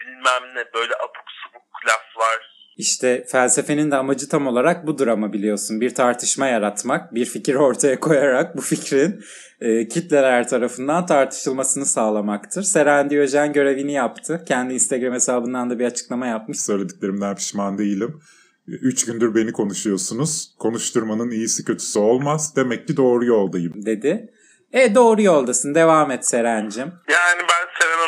Bilmem 0.00 0.54
ne 0.54 0.64
böyle 0.74 0.94
abuk 0.94 1.28
subuk 1.42 1.62
laflar. 1.86 2.60
İşte 2.76 3.24
felsefenin 3.28 3.90
de 3.90 3.96
amacı 3.96 4.28
tam 4.28 4.46
olarak 4.46 4.86
budur 4.86 5.06
ama 5.06 5.32
biliyorsun. 5.32 5.80
Bir 5.80 5.94
tartışma 5.94 6.46
yaratmak, 6.46 7.14
bir 7.14 7.24
fikir 7.24 7.54
ortaya 7.54 8.00
koyarak 8.00 8.56
bu 8.56 8.60
fikrin 8.60 9.24
e, 9.60 9.88
kitleler 9.88 10.48
tarafından 10.48 11.06
tartışılmasını 11.06 11.86
sağlamaktır. 11.86 12.62
Seren 12.62 13.10
Diyojen 13.10 13.52
görevini 13.52 13.92
yaptı. 13.92 14.44
Kendi 14.48 14.74
Instagram 14.74 15.14
hesabından 15.14 15.70
da 15.70 15.78
bir 15.78 15.84
açıklama 15.84 16.26
yapmış. 16.26 16.60
Söylediklerimden 16.60 17.36
pişman 17.36 17.78
değilim. 17.78 18.20
Üç 18.66 19.04
gündür 19.06 19.34
beni 19.34 19.52
konuşuyorsunuz. 19.52 20.54
Konuşturmanın 20.58 21.30
iyisi 21.30 21.64
kötüsü 21.64 21.98
olmaz. 21.98 22.56
Demek 22.56 22.86
ki 22.86 22.96
doğru 22.96 23.24
yoldayım. 23.24 23.86
dedi. 23.86 24.30
E 24.72 24.94
doğru 24.94 25.22
yoldasın. 25.22 25.74
Devam 25.74 26.10
et 26.10 26.26
Serencim. 26.26 26.92
Yani 27.08 27.40
ben 27.40 27.80
Seren 27.80 27.98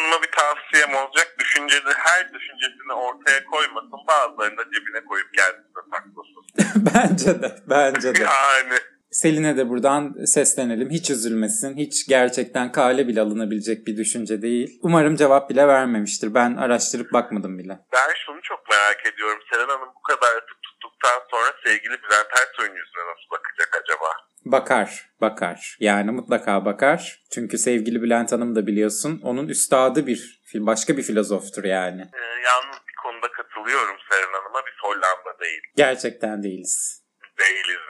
olacak. 1.73 1.87
Düşünceli, 1.87 1.95
her 1.99 2.35
düşüncesini 2.35 2.93
ortaya 2.93 3.45
koymasın. 3.45 4.07
Bazılarını 4.09 4.57
da 4.59 4.65
cebine 4.65 5.05
koyup 5.05 5.29
kendisine 5.35 5.83
saklasın. 5.93 6.43
bence 6.95 7.43
de. 7.43 7.57
Bence 7.67 8.15
de. 8.15 8.23
Yani 8.23 8.79
Selin'e 9.11 9.57
de 9.57 9.69
buradan 9.69 10.25
seslenelim. 10.25 10.91
Hiç 10.91 11.11
üzülmesin. 11.11 11.77
Hiç 11.77 12.09
gerçekten 12.09 12.73
kale 12.73 13.09
bile 13.09 13.21
alınabilecek 13.21 13.87
bir 13.87 13.97
düşünce 13.97 14.43
değil. 14.43 14.79
Umarım 14.83 15.17
cevap 15.17 15.51
bile 15.51 15.69
vermemiştir. 15.69 16.35
Ben 16.35 16.57
araştırıp 16.57 17.13
bakmadım 17.13 17.59
bile. 17.59 17.79
ben 17.93 18.15
şunu 18.27 18.41
çok 18.43 18.71
merak 18.71 19.07
ediyorum. 19.15 19.39
Seren 19.53 19.69
Hanım 19.69 19.89
bu 19.97 20.03
kadar 20.03 20.37
atıp 20.37 20.63
tuttuktan 20.63 21.21
sonra 21.31 21.53
sevgili 21.65 21.93
Bülent 21.93 22.27
Ersoy'un 22.41 22.77
yüzüne 22.77 23.03
nasıl 23.11 23.31
bakacak 23.31 23.81
acaba? 23.85 24.07
Bakar, 24.45 25.11
bakar. 25.21 25.77
Yani 25.81 26.11
mutlaka 26.11 26.65
bakar. 26.65 27.23
Çünkü 27.35 27.59
sevgili 27.59 28.03
Bülent 28.03 28.33
Hanım 28.33 28.55
da 28.55 28.67
biliyorsun 28.67 29.21
onun 29.23 29.49
üstadı 29.49 30.07
bir, 30.07 30.42
başka 30.55 30.97
bir 30.97 31.03
filozoftur 31.03 31.65
yani. 31.65 32.03
Ee, 32.03 32.41
yalnız 32.45 32.79
bir 32.89 32.95
konuda 33.03 33.33
katılıyorum 33.33 33.97
Seren 34.11 34.33
Hanım'a. 34.33 34.63
Biz 34.67 34.75
Hollanda 34.83 35.39
değil. 35.41 35.63
Gerçekten 35.77 36.43
değiliz. 36.43 37.03
Değiliz. 37.39 37.82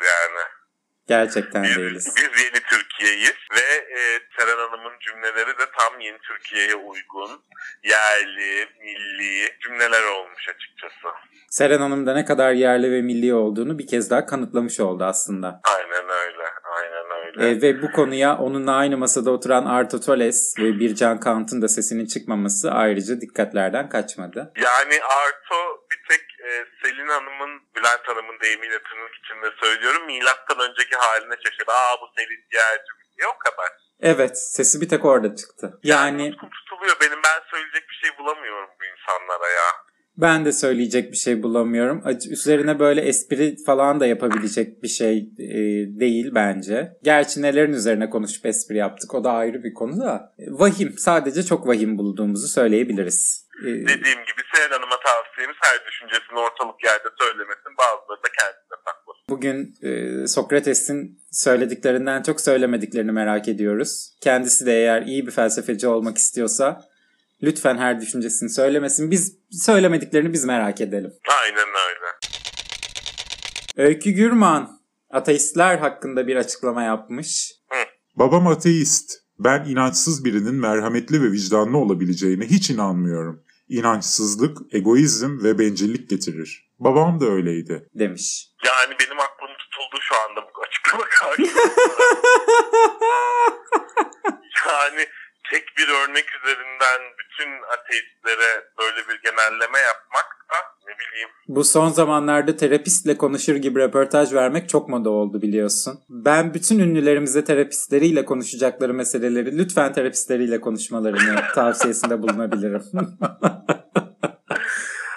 Gerçekten 1.09 1.62
Biz, 1.62 1.77
değiliz. 1.77 2.15
biz 2.17 2.43
yeni 2.45 2.62
Türkiye'yiz 2.71 3.37
ve 3.55 3.75
e, 3.99 4.21
Seren 4.38 4.57
Hanım'ın 4.57 4.99
cümleleri 5.01 5.59
de 5.59 5.65
tam 5.79 6.01
yeni 6.01 6.19
Türkiye'ye 6.19 6.75
uygun, 6.75 7.43
yerli, 7.85 8.67
milli 8.81 9.59
cümleler 9.62 10.03
olmuş 10.03 10.49
açıkçası. 10.49 11.09
Seren 11.51 11.79
Hanım 11.79 12.07
da 12.07 12.15
ne 12.15 12.25
kadar 12.25 12.53
yerli 12.53 12.93
ve 12.93 13.03
milli 13.03 13.35
olduğunu 13.35 13.79
bir 13.79 13.87
kez 13.87 14.11
daha 14.11 14.27
kanıtlamış 14.27 14.81
oldu 14.81 15.05
aslında. 15.05 15.61
Aynen 15.77 16.09
öyle, 16.09 16.45
aynen 16.77 17.27
öyle. 17.27 17.51
E, 17.51 17.62
ve 17.62 17.83
bu 17.83 17.93
konuya 17.93 18.38
onunla 18.38 18.73
aynı 18.73 18.99
masada 18.99 19.31
oturan 19.31 19.65
Arto 19.67 20.01
Toles 20.01 20.55
ve 20.59 20.79
Bircan 20.81 21.21
Kant'ın 21.21 21.62
da 21.62 21.69
sesinin 21.69 22.07
çıkmaması 22.07 22.71
ayrıca 22.71 23.21
dikkatlerden 23.21 23.88
kaçmadı. 23.88 24.53
Yani 24.57 24.95
Arto 25.03 25.82
Selin 26.83 27.09
Hanım'ın, 27.09 27.62
Bülent 27.77 28.09
Hanım'ın 28.09 28.41
deyimiyle 28.41 28.83
tırnak 28.83 29.15
içinde 29.25 29.51
söylüyorum. 29.61 30.07
Milattan 30.07 30.59
önceki 30.71 30.97
haline 30.97 31.35
şaşırdı. 31.45 31.73
Aa 31.73 32.01
bu 32.01 32.12
Selin 32.17 32.45
Ciğerci 32.51 32.93
diye 33.19 33.29
o 33.29 33.38
kadar. 33.38 33.71
Evet 34.01 34.38
sesi 34.38 34.81
bir 34.81 34.88
tek 34.88 35.05
orada 35.05 35.37
çıktı. 35.37 35.79
Yani 35.83 36.31
Nutkum 36.31 36.51
tutuluyor. 36.51 36.97
Benim 37.01 37.21
ben 37.25 37.41
söyleyecek 37.51 37.88
bir 37.88 37.95
şey 37.95 38.19
bulamıyorum 38.19 38.71
bu 38.81 38.85
insanlara 38.85 39.49
ya. 39.49 39.71
Ben 40.16 40.44
de 40.44 40.53
söyleyecek 40.53 41.12
bir 41.12 41.16
şey 41.16 41.42
bulamıyorum. 41.42 42.03
Üzerine 42.31 42.79
böyle 42.79 43.01
espri 43.01 43.57
falan 43.66 44.01
da 44.01 44.07
yapabilecek 44.07 44.83
bir 44.83 44.88
şey 44.88 45.18
e, 45.38 45.51
değil 46.01 46.31
bence. 46.35 46.92
Gerçi 47.03 47.42
nelerin 47.42 47.72
üzerine 47.72 48.11
konuşup 48.11 48.46
espri 48.46 48.77
yaptık 48.77 49.14
o 49.14 49.25
da 49.25 49.33
ayrı 49.33 49.64
bir 49.64 49.75
konu 49.75 50.01
da. 50.01 50.33
E, 50.38 50.44
Vahim 50.48 50.94
sadece 50.98 51.42
çok 51.42 51.66
vahim 51.66 51.98
bulduğumuzu 51.98 52.48
söyleyebiliriz. 52.48 53.48
E, 53.62 53.66
Dediğim 53.66 54.03
gibi 54.29 54.42
Seren 54.55 54.70
Hanım'a 54.70 54.96
tavsiyemiz 55.07 55.57
her 55.62 55.87
düşüncesini 55.87 56.38
ortalık 56.38 56.85
yerde 56.85 57.09
söylemesin. 57.20 57.72
Bazıları 57.79 58.22
da 58.22 58.29
kendisine 58.40 58.79
saklasın. 58.85 59.22
Bugün 59.29 59.75
e, 59.83 60.27
Sokrates'in 60.27 61.18
söylediklerinden 61.31 62.22
çok 62.22 62.40
söylemediklerini 62.40 63.12
merak 63.12 63.48
ediyoruz. 63.48 64.16
Kendisi 64.22 64.66
de 64.66 64.72
eğer 64.72 65.03
iyi 65.03 65.27
bir 65.27 65.33
felsefeci 65.33 65.88
olmak 65.88 66.18
istiyorsa 66.18 66.81
lütfen 67.42 67.78
her 67.78 68.00
düşüncesini 68.00 68.50
söylemesin. 68.50 69.11
Biz 69.11 69.37
söylemediklerini 69.50 70.33
biz 70.33 70.44
merak 70.44 70.81
edelim. 70.81 71.12
Aynen 71.42 71.68
öyle. 71.68 72.07
Öykü 73.88 74.11
Gürman 74.11 74.81
ateistler 75.11 75.78
hakkında 75.78 76.26
bir 76.26 76.37
açıklama 76.37 76.83
yapmış. 76.83 77.52
Babam 78.16 78.46
ateist. 78.46 79.12
Ben 79.38 79.64
inançsız 79.64 80.24
birinin 80.24 80.55
merhametli 80.55 81.22
ve 81.22 81.33
vicdanlı 81.33 81.78
olabileceğine 81.78 82.44
hiç 82.46 82.70
inanmıyorum. 82.70 83.44
İnançsızlık, 83.68 84.59
egoizm 84.74 85.44
ve 85.44 85.59
bencillik 85.59 86.11
getirir. 86.11 86.70
Babam 86.78 87.20
da 87.20 87.26
öyleydi. 87.26 87.88
demiş. 87.94 88.46
Yani 88.64 88.94
benim 89.00 89.20
aklım 89.20 89.50
tutuldu 89.59 90.00
şu 90.00 90.14
anda 90.31 90.40
bu 90.40 90.62
açıklama 90.68 91.05
karşısında. 91.11 91.62
yani 94.68 95.07
tek 95.53 95.77
bir 95.79 95.88
örnek 95.88 96.25
üzerinden 96.35 97.01
bütün 97.19 97.51
ateistlere 97.62 98.65
böyle 98.79 99.09
bir 99.09 99.21
genelleme 99.23 99.79
yapmak 99.79 100.47
da 100.51 100.57
ne 100.87 100.95
bileyim 100.99 101.29
Bu 101.49 101.65
son 101.65 101.88
zamanlarda 101.88 102.57
terapistle 102.57 103.17
konuşur 103.17 103.57
gibi 103.57 103.81
röportaj 103.81 104.35
vermek 104.35 104.69
çok 104.69 104.88
moda 104.88 105.11
oldu 105.11 105.43
biliyorsun. 105.43 106.01
Ben 106.09 106.55
bütün 106.55 106.79
ünlülerimize 106.79 107.45
terapistleriyle 107.45 108.25
konuşacakları 108.25 108.95
meseleleri 108.95 109.59
lütfen 109.59 109.93
terapistleriyle 109.93 110.61
konuşmalarını 110.61 111.43
tavsiyesinde 111.55 112.23
bulunabilirim. 112.23 112.83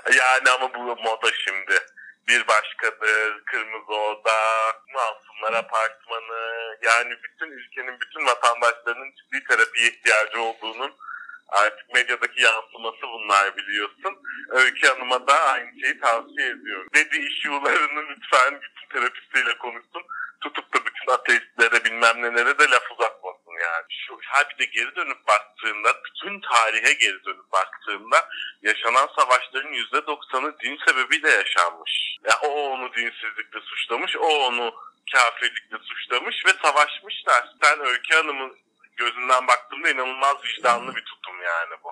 Yani 0.06 0.50
ama 0.60 0.74
bu 0.74 0.80
moda 0.80 1.32
şimdi. 1.45 1.74
Bir 2.27 2.47
başkadır, 2.47 3.43
Kırmızı 3.45 3.93
Oda, 3.93 4.33
Masumlar 4.93 5.53
Apartmanı. 5.53 6.77
Yani 6.81 7.15
bütün 7.23 7.51
ülkenin, 7.51 7.99
bütün 7.99 8.25
vatandaşlarının 8.25 9.11
ciddi 9.11 9.43
terapiye 9.43 9.88
ihtiyacı 9.88 10.41
olduğunun 10.41 10.93
artık 11.47 11.93
medyadaki 11.93 12.41
yansıması 12.41 13.01
bunlar 13.01 13.57
biliyorsun. 13.57 14.17
Öykü 14.49 14.88
Hanım'a 14.88 15.27
da 15.27 15.39
aynı 15.39 15.79
şeyi 15.81 15.99
tavsiye 15.99 16.49
ediyorum. 16.49 16.88
Dedi 16.95 17.17
issue'larını 17.17 18.09
lütfen 18.09 18.61
bütün 18.61 18.99
terapistiyle 18.99 19.57
konuşsun. 19.57 20.03
Tutup 20.41 20.73
da 20.73 20.85
bütün 20.85 21.11
ateistlere 21.11 21.85
bilmem 21.85 22.21
nelere 22.21 22.59
de 22.59 22.69
laf 22.69 22.91
uzatmasın 22.91 23.24
yani. 23.65 23.86
Şu, 23.89 24.19
ha 24.25 24.43
bir 24.49 24.58
de 24.58 24.65
geri 24.65 24.95
dönüp 24.95 25.28
baktığında, 25.28 25.89
bütün 26.06 26.39
tarihe 26.39 26.93
geri 26.93 27.25
dönüp 27.25 27.51
baktığında 27.51 28.30
yaşanan 28.62 29.10
savaşların 29.15 29.73
%90'ı 29.73 30.60
din 30.63 30.78
sebebiyle 30.88 31.30
yaşanmış. 31.30 32.17
Ya 32.30 32.39
o 32.43 32.47
onu 32.47 32.93
dinsizlikle 32.93 33.60
suçlamış, 33.62 34.15
o 34.17 34.28
onu 34.28 34.73
kafirlikle 35.13 35.78
suçlamış 35.78 36.36
ve 36.45 36.49
savaşmışlar. 36.63 37.49
Sen 37.63 37.80
Öykü 37.80 38.15
Hanım'ın 38.15 38.58
gözünden 38.97 39.47
baktığımda 39.47 39.89
inanılmaz 39.89 40.36
vicdanlı 40.45 40.95
bir 40.95 41.06
tutum 41.06 41.36
yani 41.41 41.75
bu. 41.84 41.89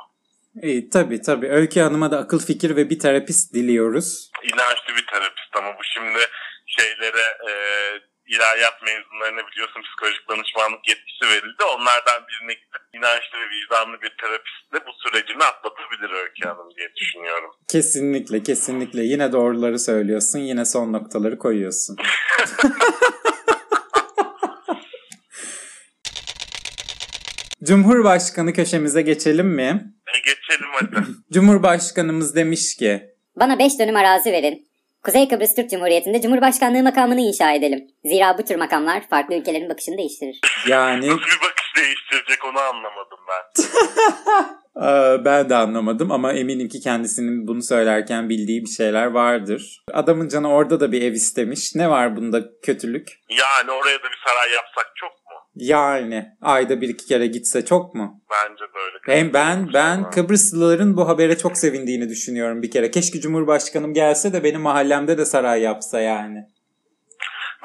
İyi 0.62 0.90
tabii 0.90 1.22
tabii. 1.22 1.50
Öykü 1.50 1.80
Hanım'a 1.80 2.12
da 2.12 2.18
akıl 2.18 2.46
fikir 2.46 2.76
ve 2.76 2.90
bir 2.90 3.00
terapist 3.00 3.54
diliyoruz. 3.54 4.32
İnançlı 4.44 4.96
bir 4.96 5.06
terapist 5.06 5.56
ama 5.56 5.78
bu 5.80 5.84
şimdi 5.84 6.20
şeylere 6.66 7.38
e, 7.50 7.52
ilahiyat 8.36 8.78
mezunlarına 8.88 9.42
biliyorsun 9.48 9.82
psikolojik 9.86 10.30
danışmanlık 10.30 10.84
yetkisi 10.92 11.26
verildi. 11.32 11.64
Onlardan 11.76 12.20
birine 12.30 12.54
gidip 12.54 12.84
inançlı 12.98 13.36
ve 13.42 13.46
vicdanlı 13.56 14.02
bir 14.02 14.14
terapistle 14.22 14.78
bu 14.88 14.92
sürecini 15.04 15.44
atlatabilir 15.44 16.10
Öykü 16.22 16.48
Hanım 16.48 16.70
diye 16.78 16.90
düşünüyorum. 16.96 17.52
Kesinlikle 17.68 18.44
kesinlikle. 18.44 19.02
Yine 19.04 19.32
doğruları 19.32 19.80
söylüyorsun. 19.80 20.40
Yine 20.40 20.66
son 20.66 20.94
noktaları 20.94 21.38
koyuyorsun. 21.38 21.98
Cumhurbaşkanı 27.64 28.54
köşemize 28.54 29.02
geçelim 29.02 29.48
mi? 29.48 29.94
E, 30.16 30.18
geçelim 30.18 30.70
hadi. 30.72 31.06
Cumhurbaşkanımız 31.34 32.36
demiş 32.36 32.76
ki 32.76 33.14
Bana 33.36 33.60
5 33.60 33.80
dönüm 33.80 33.96
arazi 33.96 34.32
verin. 34.32 34.68
Kuzey 35.04 35.28
Kıbrıs 35.28 35.56
Türk 35.56 35.70
Cumhuriyeti'nde 35.70 36.22
Cumhurbaşkanlığı 36.22 36.84
makamını 36.84 37.22
inşa 37.22 37.52
edelim. 37.52 37.88
Zira 38.06 38.38
bu 38.38 38.44
tür 38.44 38.56
makamlar 38.56 39.08
farklı 39.10 39.36
ülkelerin 39.36 39.70
bakışını 39.70 39.98
değiştirir. 39.98 40.40
yani 40.68 41.08
Nasıl 41.08 41.18
bir 41.18 41.42
bakış 41.42 41.76
değiştirecek 41.78 42.46
onu 42.46 42.60
anlamadım 42.60 43.20
ben. 43.30 43.64
Ee, 44.78 45.26
ben 45.26 45.50
de 45.50 45.56
anlamadım 45.56 46.12
ama 46.12 46.34
eminim 46.34 46.68
ki 46.68 46.80
kendisinin 46.80 47.48
bunu 47.48 47.62
söylerken 47.62 48.30
bildiği 48.30 48.62
bir 48.62 48.70
şeyler 48.70 49.06
vardır. 49.06 49.84
Adamın 49.94 50.28
canı 50.28 50.54
orada 50.54 50.80
da 50.80 50.92
bir 50.92 51.02
ev 51.02 51.14
istemiş. 51.14 51.76
Ne 51.76 51.90
var 51.90 52.16
bunda 52.16 52.42
kötülük? 52.62 53.08
Yani 53.30 53.72
oraya 53.72 54.00
da 54.00 54.04
bir 54.04 54.22
saray 54.26 54.52
yapsak 54.52 54.92
çok? 54.96 55.12
Yani 55.56 56.26
ayda 56.42 56.82
bir 56.82 56.90
iki 56.90 57.06
kere 57.06 57.28
gitse 57.28 57.66
çok 57.66 57.96
mu? 57.96 58.22
Bence 58.32 58.64
böyle. 58.76 59.20
Hem 59.20 59.34
ben 59.34 59.74
ben 59.74 60.12
Kıbrıslıların 60.12 60.98
bu 60.98 61.08
habere 61.08 61.38
çok 61.38 61.58
sevindiğini 61.58 62.10
düşünüyorum 62.10 62.62
bir 62.62 62.72
kere. 62.72 62.92
Keşke 62.92 63.20
Cumhurbaşkanım 63.20 63.94
gelse 63.94 64.34
de 64.34 64.44
benim 64.44 64.62
mahallemde 64.62 65.18
de 65.18 65.26
saray 65.26 65.62
yapsa 65.62 66.00
yani. 66.00 66.46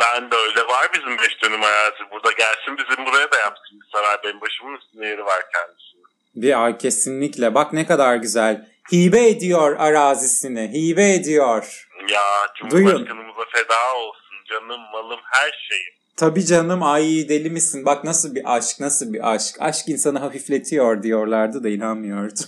Ben 0.00 0.30
de 0.30 0.34
öyle 0.36 0.60
var 0.60 0.86
bizim 0.94 1.18
beş 1.18 1.42
dönüm 1.42 1.62
arazi 1.62 2.10
burada 2.12 2.32
gelsin 2.32 2.78
bizim 2.78 3.06
buraya 3.06 3.30
da 3.32 3.36
yapsın 3.36 3.80
bir 3.80 3.88
saray 3.92 4.16
benim 4.24 4.40
başımın 4.40 4.76
üstünde 4.76 5.06
yeri 5.06 5.24
var 5.24 5.42
kendisinin. 5.54 6.04
Bir 6.34 6.64
ay 6.64 6.78
kesinlikle. 6.78 7.54
Bak 7.54 7.72
ne 7.72 7.86
kadar 7.86 8.16
güzel. 8.16 8.68
Hibe 8.92 9.28
ediyor 9.28 9.76
arazisini. 9.78 10.72
Hibe 10.72 11.14
ediyor. 11.14 11.88
Ya 12.08 12.22
Cumhurbaşkanımıza 12.54 13.44
feda 13.52 13.94
olsun 13.96 14.36
canım 14.50 14.80
malım 14.92 15.20
her 15.24 15.66
şeyim. 15.68 15.97
Tabii 16.18 16.46
canım 16.46 16.82
ay 16.82 17.28
deli 17.28 17.50
misin? 17.50 17.86
Bak 17.86 18.04
nasıl 18.04 18.34
bir 18.34 18.56
aşk 18.56 18.80
nasıl 18.80 19.12
bir 19.12 19.32
aşk. 19.34 19.56
Aşk 19.60 19.88
insanı 19.88 20.18
hafifletiyor 20.18 21.02
diyorlardı 21.02 21.64
da 21.64 21.68
inanmıyordum. 21.68 22.44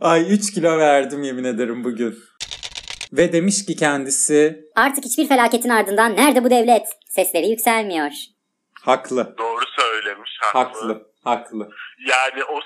ay 0.00 0.34
3 0.34 0.54
kilo 0.54 0.78
verdim 0.78 1.22
yemin 1.22 1.44
ederim 1.44 1.84
bugün. 1.84 2.18
Ve 3.12 3.32
demiş 3.32 3.66
ki 3.66 3.76
kendisi 3.76 4.64
Artık 4.74 5.04
hiçbir 5.04 5.28
felaketin 5.28 5.68
ardından 5.68 6.16
nerede 6.16 6.44
bu 6.44 6.50
devlet? 6.50 6.86
Sesleri 7.08 7.48
yükselmiyor. 7.50 8.10
haklı. 8.80 9.34
Doğru 9.38 9.64
söylemiş 9.78 10.38
haklı. 10.40 10.60
Haklı. 10.80 11.06
Haklı. 11.24 11.70
Yani 12.08 12.44
o 12.44 12.60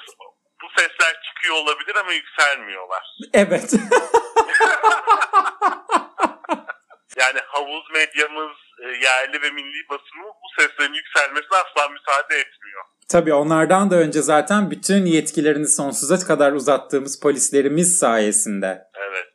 bu 0.63 0.67
sesler 0.77 1.23
çıkıyor 1.29 1.55
olabilir 1.55 1.95
ama 1.97 2.13
yükselmiyorlar. 2.13 3.03
Evet. 3.33 3.75
Yani 7.17 7.41
havuz 7.47 7.91
medyamız, 7.95 8.57
e, 8.83 8.87
yerli 8.87 9.43
ve 9.43 9.51
milli 9.51 9.89
basını 9.89 10.25
bu 10.25 10.63
seslerin 10.63 10.95
yükselmesine 10.95 11.57
asla 11.57 11.89
müsaade 11.89 12.35
etmiyor. 12.35 12.85
Tabii 13.09 13.35
onlardan 13.35 13.91
da 13.91 13.97
önce 13.97 14.23
zaten 14.23 14.71
bütün 14.71 15.07
yetkilerini 15.07 15.69
sonsuza 15.69 16.27
kadar 16.27 16.53
uzattığımız 16.53 17.21
polislerimiz 17.21 17.99
sayesinde. 17.99 18.83
Evet. 18.95 19.29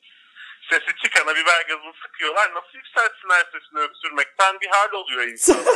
Sesi 0.69 0.95
çıkana 1.03 1.35
biber 1.35 1.61
gazını 1.67 1.93
sıkıyorlar. 2.05 2.53
Nasıl 2.53 2.77
yükselsinler 2.77 3.45
sesini 3.51 3.79
öksürmekten 3.79 4.59
bir 4.61 4.67
hal 4.67 4.91
oluyor 4.91 5.23
insanlar 5.23 5.65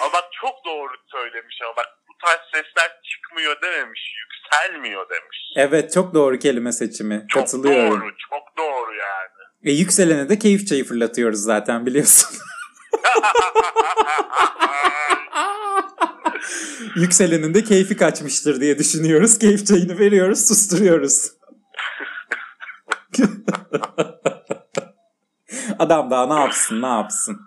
ama 0.00 0.12
bak 0.12 0.24
çok 0.40 0.64
doğru 0.64 0.92
söylemiş 1.12 1.62
ama 1.62 1.76
bak 1.76 1.86
bu 2.08 2.26
tarz 2.26 2.40
sesler 2.52 3.00
çıkmıyor 3.02 3.62
dememiş, 3.62 4.14
yükselmiyor 4.50 5.08
demiş. 5.10 5.52
Evet 5.56 5.92
çok 5.92 6.14
doğru 6.14 6.38
kelime 6.38 6.72
seçimi. 6.72 7.24
Çok 7.28 7.42
Katılıyorum. 7.42 8.00
doğru, 8.00 8.10
çok 8.30 8.56
doğru 8.58 8.94
yani. 8.94 9.30
E, 9.64 9.72
yükselene 9.72 10.28
de 10.28 10.38
keyif 10.38 10.66
çayı 10.66 10.84
fırlatıyoruz 10.84 11.40
zaten 11.40 11.86
biliyorsun. 11.86 12.28
Yükselenin 16.96 17.54
de 17.54 17.64
keyfi 17.64 17.96
kaçmıştır 17.96 18.60
diye 18.60 18.78
düşünüyoruz. 18.78 19.38
Keyif 19.38 19.66
çayını 19.66 19.98
veriyoruz, 19.98 20.48
susturuyoruz. 20.48 21.32
Adam 25.78 26.10
daha 26.10 26.26
ne 26.26 26.40
yapsın, 26.40 26.82
ne 26.82 26.86
yapsın? 26.86 27.40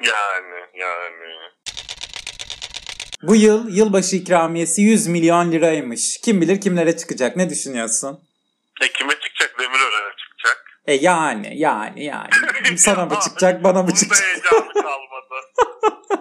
yani, 0.00 0.60
yani. 0.74 1.19
Bu 3.22 3.36
yıl 3.36 3.68
yılbaşı 3.68 4.16
ikramiyesi 4.16 4.82
100 4.82 5.06
milyon 5.06 5.52
liraymış. 5.52 6.20
Kim 6.24 6.40
bilir 6.40 6.60
kimlere 6.60 6.96
çıkacak. 6.96 7.36
Ne 7.36 7.50
düşünüyorsun? 7.50 8.20
E 8.82 8.88
kime 8.88 9.12
çıkacak? 9.12 9.58
Demirören'e 9.58 10.16
çıkacak. 10.16 10.80
E 10.86 10.94
yani, 10.94 11.58
yani, 11.58 12.04
yani. 12.04 12.28
Sana 12.76 13.04
mı 13.04 13.14
çıkacak, 13.24 13.64
bana 13.64 13.82
mı 13.82 13.94
çıkacak? 13.94 14.26
heyecanı 14.26 14.72
kalmadı. 14.72 15.34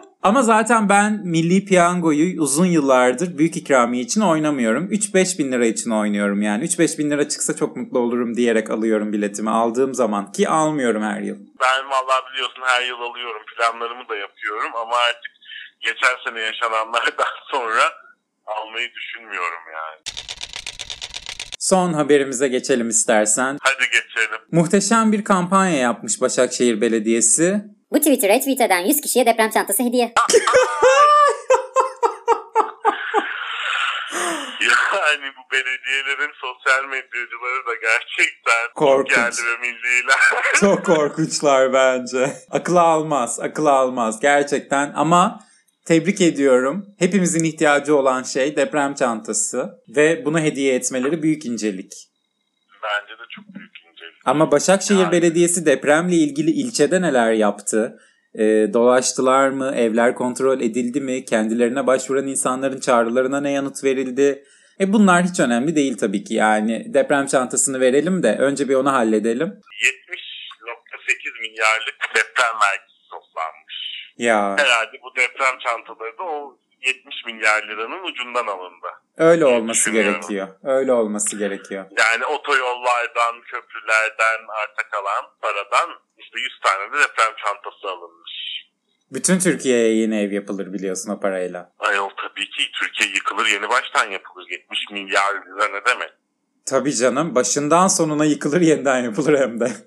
Ama 0.23 0.43
zaten 0.43 0.89
ben 0.89 1.21
Milli 1.23 1.65
Piyango'yu 1.65 2.41
uzun 2.41 2.65
yıllardır 2.65 3.37
büyük 3.37 3.57
ikramiye 3.57 4.03
için 4.03 4.21
oynamıyorum. 4.21 4.91
3-5 4.91 5.39
bin 5.39 5.51
lira 5.51 5.65
için 5.65 5.91
oynuyorum 5.91 6.41
yani. 6.41 6.63
3-5 6.65 6.97
bin 6.97 7.11
lira 7.11 7.29
çıksa 7.29 7.55
çok 7.55 7.75
mutlu 7.75 7.99
olurum 7.99 8.35
diyerek 8.35 8.69
alıyorum 8.69 9.13
biletimi 9.13 9.49
aldığım 9.49 9.93
zaman. 9.93 10.31
Ki 10.31 10.49
almıyorum 10.49 11.03
her 11.03 11.21
yıl. 11.21 11.37
Ben 11.61 11.89
vallahi 11.89 12.33
biliyorsun 12.33 12.61
her 12.65 12.87
yıl 12.87 13.01
alıyorum. 13.01 13.41
Planlarımı 13.55 14.09
da 14.09 14.15
yapıyorum 14.15 14.71
ama 14.75 14.95
artık 14.95 15.38
geçen 15.79 16.15
sene 16.29 16.39
yaşananlardan 16.39 17.25
sonra 17.51 17.83
almayı 18.45 18.89
düşünmüyorum 18.93 19.63
yani. 19.73 20.01
Son 21.59 21.93
haberimize 21.93 22.47
geçelim 22.47 22.89
istersen. 22.89 23.57
Hadi 23.61 23.83
geçelim. 23.85 24.41
Muhteşem 24.51 25.11
bir 25.11 25.23
kampanya 25.23 25.77
yapmış 25.77 26.21
Başakşehir 26.21 26.81
Belediyesi. 26.81 27.61
Bu 27.91 27.97
Twitter'ı 27.97 28.31
retweet 28.33 28.61
eden 28.61 28.79
100 28.79 29.01
kişiye 29.01 29.25
deprem 29.25 29.49
çantası 29.49 29.83
hediye. 29.83 30.13
Yani 34.93 35.31
bu 35.37 35.53
belediyelerin 35.55 36.31
sosyal 36.41 36.83
medyacıları 36.85 37.65
da 37.67 37.73
gerçekten 37.81 38.73
Korkunç. 38.75 39.17
yerli 39.17 39.51
ve 39.51 39.57
milliler. 39.61 40.19
Çok 40.59 40.85
korkunçlar 40.85 41.73
bence. 41.73 42.33
Akıl 42.51 42.75
almaz, 42.75 43.39
akıl 43.39 43.65
almaz 43.65 44.19
gerçekten 44.19 44.93
ama 44.95 45.39
tebrik 45.89 46.21
ediyorum. 46.21 46.85
Hepimizin 46.99 47.43
ihtiyacı 47.43 47.95
olan 47.95 48.23
şey 48.23 48.55
deprem 48.55 48.93
çantası 48.93 49.69
ve 49.95 50.25
bunu 50.25 50.39
hediye 50.39 50.75
etmeleri 50.75 51.23
büyük 51.23 51.45
incelik. 51.45 51.91
Bence 52.83 53.13
de 53.13 53.23
çok 53.29 53.45
büyük 53.55 53.71
incelik. 53.91 54.13
Ama 54.25 54.51
Başakşehir 54.51 54.99
Yani. 54.99 55.11
Belediyesi 55.11 55.65
depremle 55.65 56.15
ilgili 56.15 56.51
ilçede 56.51 57.01
neler 57.01 57.31
yaptı? 57.31 57.99
Ee, 58.35 58.67
dolaştılar 58.73 59.49
mı? 59.49 59.73
Evler 59.75 60.15
kontrol 60.15 60.61
edildi 60.61 61.01
mi? 61.01 61.25
Kendilerine 61.25 61.87
başvuran 61.87 62.27
insanların 62.27 62.79
çağrılarına 62.79 63.41
ne 63.41 63.51
yanıt 63.51 63.83
verildi? 63.83 64.43
E 64.79 64.93
bunlar 64.93 65.23
hiç 65.23 65.39
önemli 65.39 65.75
değil 65.75 65.97
tabii 65.97 66.23
ki. 66.23 66.33
Yani 66.33 66.93
deprem 66.93 67.25
çantasını 67.27 67.79
verelim 67.79 68.23
de 68.23 68.37
önce 68.37 68.69
bir 68.69 68.75
onu 68.75 68.93
halledelim. 68.93 69.47
70.8 69.47 71.41
milyarlık 71.41 71.95
deprem 72.15 72.55
vergisi. 72.61 72.88
Ya 74.19 74.55
Herhalde 74.57 74.99
bu 75.03 75.15
deprem 75.15 75.59
çantaları 75.59 76.17
da 76.17 76.23
o 76.23 76.57
70 76.87 77.25
milyar 77.25 77.63
liranın 77.67 78.03
ucundan 78.03 78.47
alındı. 78.47 78.87
öyle 79.17 79.45
olması 79.45 79.91
gerekiyor. 79.91 80.47
Öyle 80.63 80.93
olması 80.93 81.37
gerekiyor. 81.37 81.85
Yani 81.97 82.25
otoyollardan, 82.25 83.41
köprülerden 83.41 84.39
arta 84.61 84.89
kalan 84.91 85.25
paradan 85.41 85.89
işte 86.17 86.39
100 86.39 86.59
tane 86.63 86.93
de 86.93 86.97
deprem 87.03 87.33
çantası 87.45 87.87
alınmış. 87.87 88.31
Bütün 89.11 89.39
Türkiye'ye 89.39 89.95
yeni 89.95 90.21
ev 90.21 90.31
yapılır 90.31 90.73
biliyorsun 90.73 91.11
o 91.11 91.19
parayla. 91.19 91.71
Ayol 91.79 92.09
tabii 92.09 92.49
ki 92.49 92.63
Türkiye 92.79 93.09
yıkılır 93.09 93.45
yeni 93.45 93.69
baştan 93.69 94.11
yapılır. 94.11 94.45
70 94.49 94.79
milyar 94.91 95.33
lira 95.33 95.67
ne 95.67 95.85
demek? 95.85 96.09
Tabii 96.65 96.93
canım 96.95 97.35
başından 97.35 97.87
sonuna 97.87 98.25
yıkılır 98.25 98.61
yeniden 98.61 98.99
yapılır 99.03 99.39
hem 99.39 99.59
de. 99.59 99.71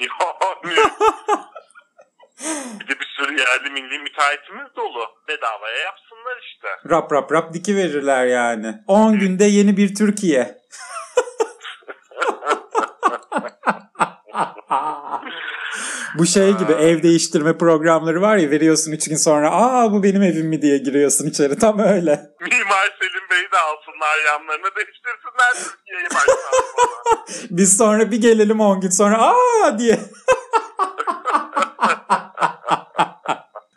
Yani. 0.00 1.49
Bir 2.80 2.88
de 2.88 3.00
bir 3.00 3.06
sürü 3.16 3.38
yerli 3.38 3.70
milli 3.70 3.98
müteahhitimiz 3.98 4.76
dolu. 4.76 5.04
Bedavaya 5.28 5.78
yapsınlar 5.78 6.38
işte. 6.42 6.68
Rap 6.90 7.12
rap 7.12 7.32
rap 7.32 7.54
diki 7.54 7.76
verirler 7.76 8.26
yani. 8.26 8.74
10 8.86 9.18
günde 9.18 9.44
yeni 9.44 9.76
bir 9.76 9.94
Türkiye. 9.94 10.60
Bu 16.18 16.26
şey 16.26 16.52
gibi 16.52 16.72
ev 16.72 17.02
değiştirme 17.02 17.58
programları 17.58 18.20
var 18.20 18.36
ya 18.36 18.50
veriyorsun 18.50 18.92
3 18.92 19.08
gün 19.08 19.16
sonra 19.16 19.50
aa 19.52 19.92
bu 19.92 20.02
benim 20.02 20.22
evim 20.22 20.46
mi 20.46 20.62
diye 20.62 20.78
giriyorsun 20.78 21.26
içeri 21.26 21.58
tam 21.58 21.78
öyle. 21.78 22.20
Mimar 22.40 22.96
Selim 23.00 23.30
Bey'i 23.30 23.52
de 23.52 23.58
alsınlar 23.58 24.24
yanlarına 24.26 24.68
değiştirsinler 24.76 25.52
Türkiye'yi 25.54 26.04
baştan. 26.04 27.46
Biz 27.56 27.76
sonra 27.76 28.10
bir 28.10 28.20
gelelim 28.20 28.60
10 28.60 28.80
gün 28.80 28.90
sonra 28.90 29.18
aa 29.18 29.78
diye. 29.78 29.98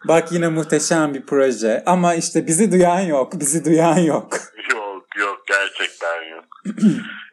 Bak 0.08 0.32
yine 0.32 0.48
muhteşem 0.48 1.14
bir 1.14 1.26
proje 1.26 1.84
ama 1.86 2.16
işte 2.16 2.48
bizi 2.48 2.72
duyan 2.72 3.00
yok, 3.00 3.40
bizi 3.40 3.66
duyan 3.66 3.98
yok. 3.98 4.34
Yok 4.72 5.06
yok 5.18 5.44
gerçekten 5.48 6.24
yok. 6.24 6.46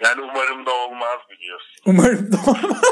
Yani 0.04 0.22
umarım 0.22 0.66
da 0.66 0.70
olmaz 0.70 1.18
biliyorsun. 1.30 1.82
Umarım 1.86 2.32
da 2.32 2.36
olmaz. 2.46 2.82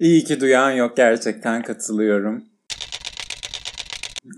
İyi 0.00 0.24
ki 0.24 0.40
duyan 0.40 0.70
yok 0.70 0.96
gerçekten 0.96 1.62
katılıyorum. 1.62 2.44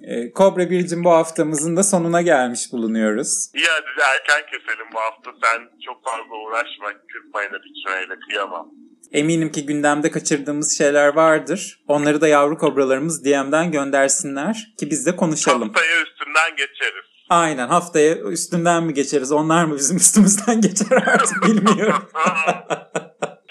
Ee, 0.04 0.32
Kobra 0.32 0.70
Biricim 0.70 1.04
bu 1.04 1.10
haftamızın 1.10 1.76
da 1.76 1.82
sonuna 1.82 2.22
gelmiş 2.22 2.72
bulunuyoruz. 2.72 3.50
İyi 3.54 3.66
hadi 3.70 3.86
erken 4.14 4.50
keselim 4.50 4.86
bu 4.94 5.00
hafta. 5.00 5.30
Sen 5.44 5.62
çok 5.86 6.04
fazla 6.04 6.34
uğraşma. 6.46 6.88
Kırpmayla 7.12 7.58
biçmeyle 7.64 8.14
kıyamam. 8.28 8.70
Eminim 9.16 9.52
ki 9.52 9.66
gündemde 9.66 10.10
kaçırdığımız 10.10 10.78
şeyler 10.78 11.08
vardır. 11.08 11.80
Onları 11.88 12.20
da 12.20 12.28
yavru 12.28 12.58
kobralarımız 12.58 13.24
DM'den 13.24 13.72
göndersinler 13.72 14.74
ki 14.78 14.90
biz 14.90 15.06
de 15.06 15.16
konuşalım. 15.16 15.68
Haftaya 15.68 16.02
üstünden 16.02 16.50
geçeriz. 16.56 17.06
Aynen 17.28 17.68
haftaya 17.68 18.16
üstünden 18.16 18.82
mi 18.82 18.94
geçeriz 18.94 19.32
onlar 19.32 19.64
mı 19.64 19.76
bizim 19.76 19.96
üstümüzden 20.02 20.60
geçer 20.60 21.02
artık 21.06 21.42
bilmiyorum. 21.46 22.10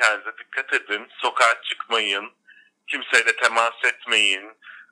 Kendinize 0.02 0.32
dikkat 0.40 0.74
edin. 0.74 1.08
Sokağa 1.22 1.62
çıkmayın. 1.70 2.26
Kimseyle 2.88 3.36
temas 3.36 3.74
etmeyin. 3.86 4.44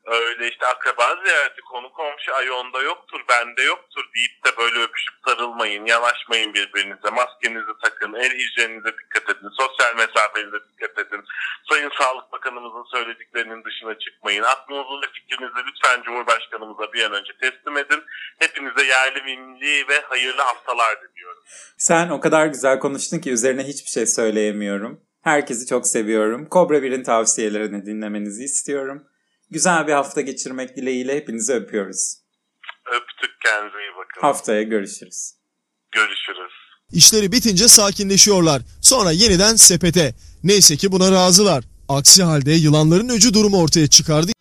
Öyle 0.05 0.47
işte 0.47 0.65
akraba 0.65 1.23
ziyareti 1.23 1.61
konu 1.61 1.91
komşu 1.93 2.35
ay 2.35 2.51
onda 2.51 2.81
yoktur 2.81 3.21
bende 3.29 3.61
yoktur 3.61 4.03
deyip 4.15 4.45
de 4.45 4.57
böyle 4.57 4.79
öpüşüp 4.83 5.13
sarılmayın. 5.25 5.85
Yanaşmayın 5.85 6.53
birbirinize. 6.53 7.09
Maskenizi 7.09 7.73
takın. 7.83 8.13
El 8.13 8.31
hijyeninize 8.31 8.91
dikkat 8.99 9.29
edin. 9.29 9.49
Sosyal 9.59 9.95
mesafenize 9.95 10.57
dikkat 10.69 10.97
edin. 11.07 11.23
Sayın 11.69 11.91
Sağlık 11.99 12.31
Bakanımızın 12.31 12.83
söylediklerinin 12.91 13.63
dışına 13.63 13.99
çıkmayın. 13.99 14.43
Aklınızı 14.43 15.01
ve 15.01 15.07
fikrinizi 15.13 15.59
lütfen 15.67 16.03
Cumhurbaşkanımıza 16.03 16.93
bir 16.93 17.03
an 17.03 17.13
önce 17.13 17.31
teslim 17.41 17.77
edin. 17.77 18.03
Hepinize 18.39 18.83
yerli, 18.83 19.21
milli 19.23 19.87
ve 19.87 19.99
hayırlı 19.99 20.41
haftalar 20.41 21.01
diliyorum. 21.01 21.43
Sen 21.77 22.09
o 22.09 22.19
kadar 22.19 22.45
güzel 22.45 22.79
konuştun 22.79 23.19
ki 23.19 23.31
üzerine 23.31 23.63
hiçbir 23.63 23.89
şey 23.89 24.05
söyleyemiyorum. 24.05 25.01
Herkesi 25.21 25.67
çok 25.67 25.87
seviyorum. 25.87 26.49
Kobra 26.49 26.77
1'in 26.77 27.03
tavsiyelerini 27.03 27.85
dinlemenizi 27.85 28.43
istiyorum. 28.43 29.07
Güzel 29.53 29.87
bir 29.87 29.93
hafta 29.93 30.21
geçirmek 30.21 30.77
dileğiyle 30.77 31.15
hepinizi 31.15 31.53
öpüyoruz. 31.53 32.15
Öptük 32.95 33.31
kendinize 33.45 33.77
iyi 33.77 33.91
bakın. 33.97 34.21
Haftaya 34.21 34.63
görüşürüz. 34.63 35.33
Görüşürüz. 35.91 36.53
İşleri 36.91 37.31
bitince 37.31 37.67
sakinleşiyorlar. 37.67 38.61
Sonra 38.81 39.11
yeniden 39.11 39.55
sepete. 39.55 40.13
Neyse 40.43 40.77
ki 40.77 40.91
buna 40.91 41.11
razılar. 41.11 41.63
Aksi 41.89 42.23
halde 42.23 42.51
yılanların 42.51 43.09
öcü 43.09 43.33
durumu 43.33 43.61
ortaya 43.61 43.87
çıkardı. 43.87 44.31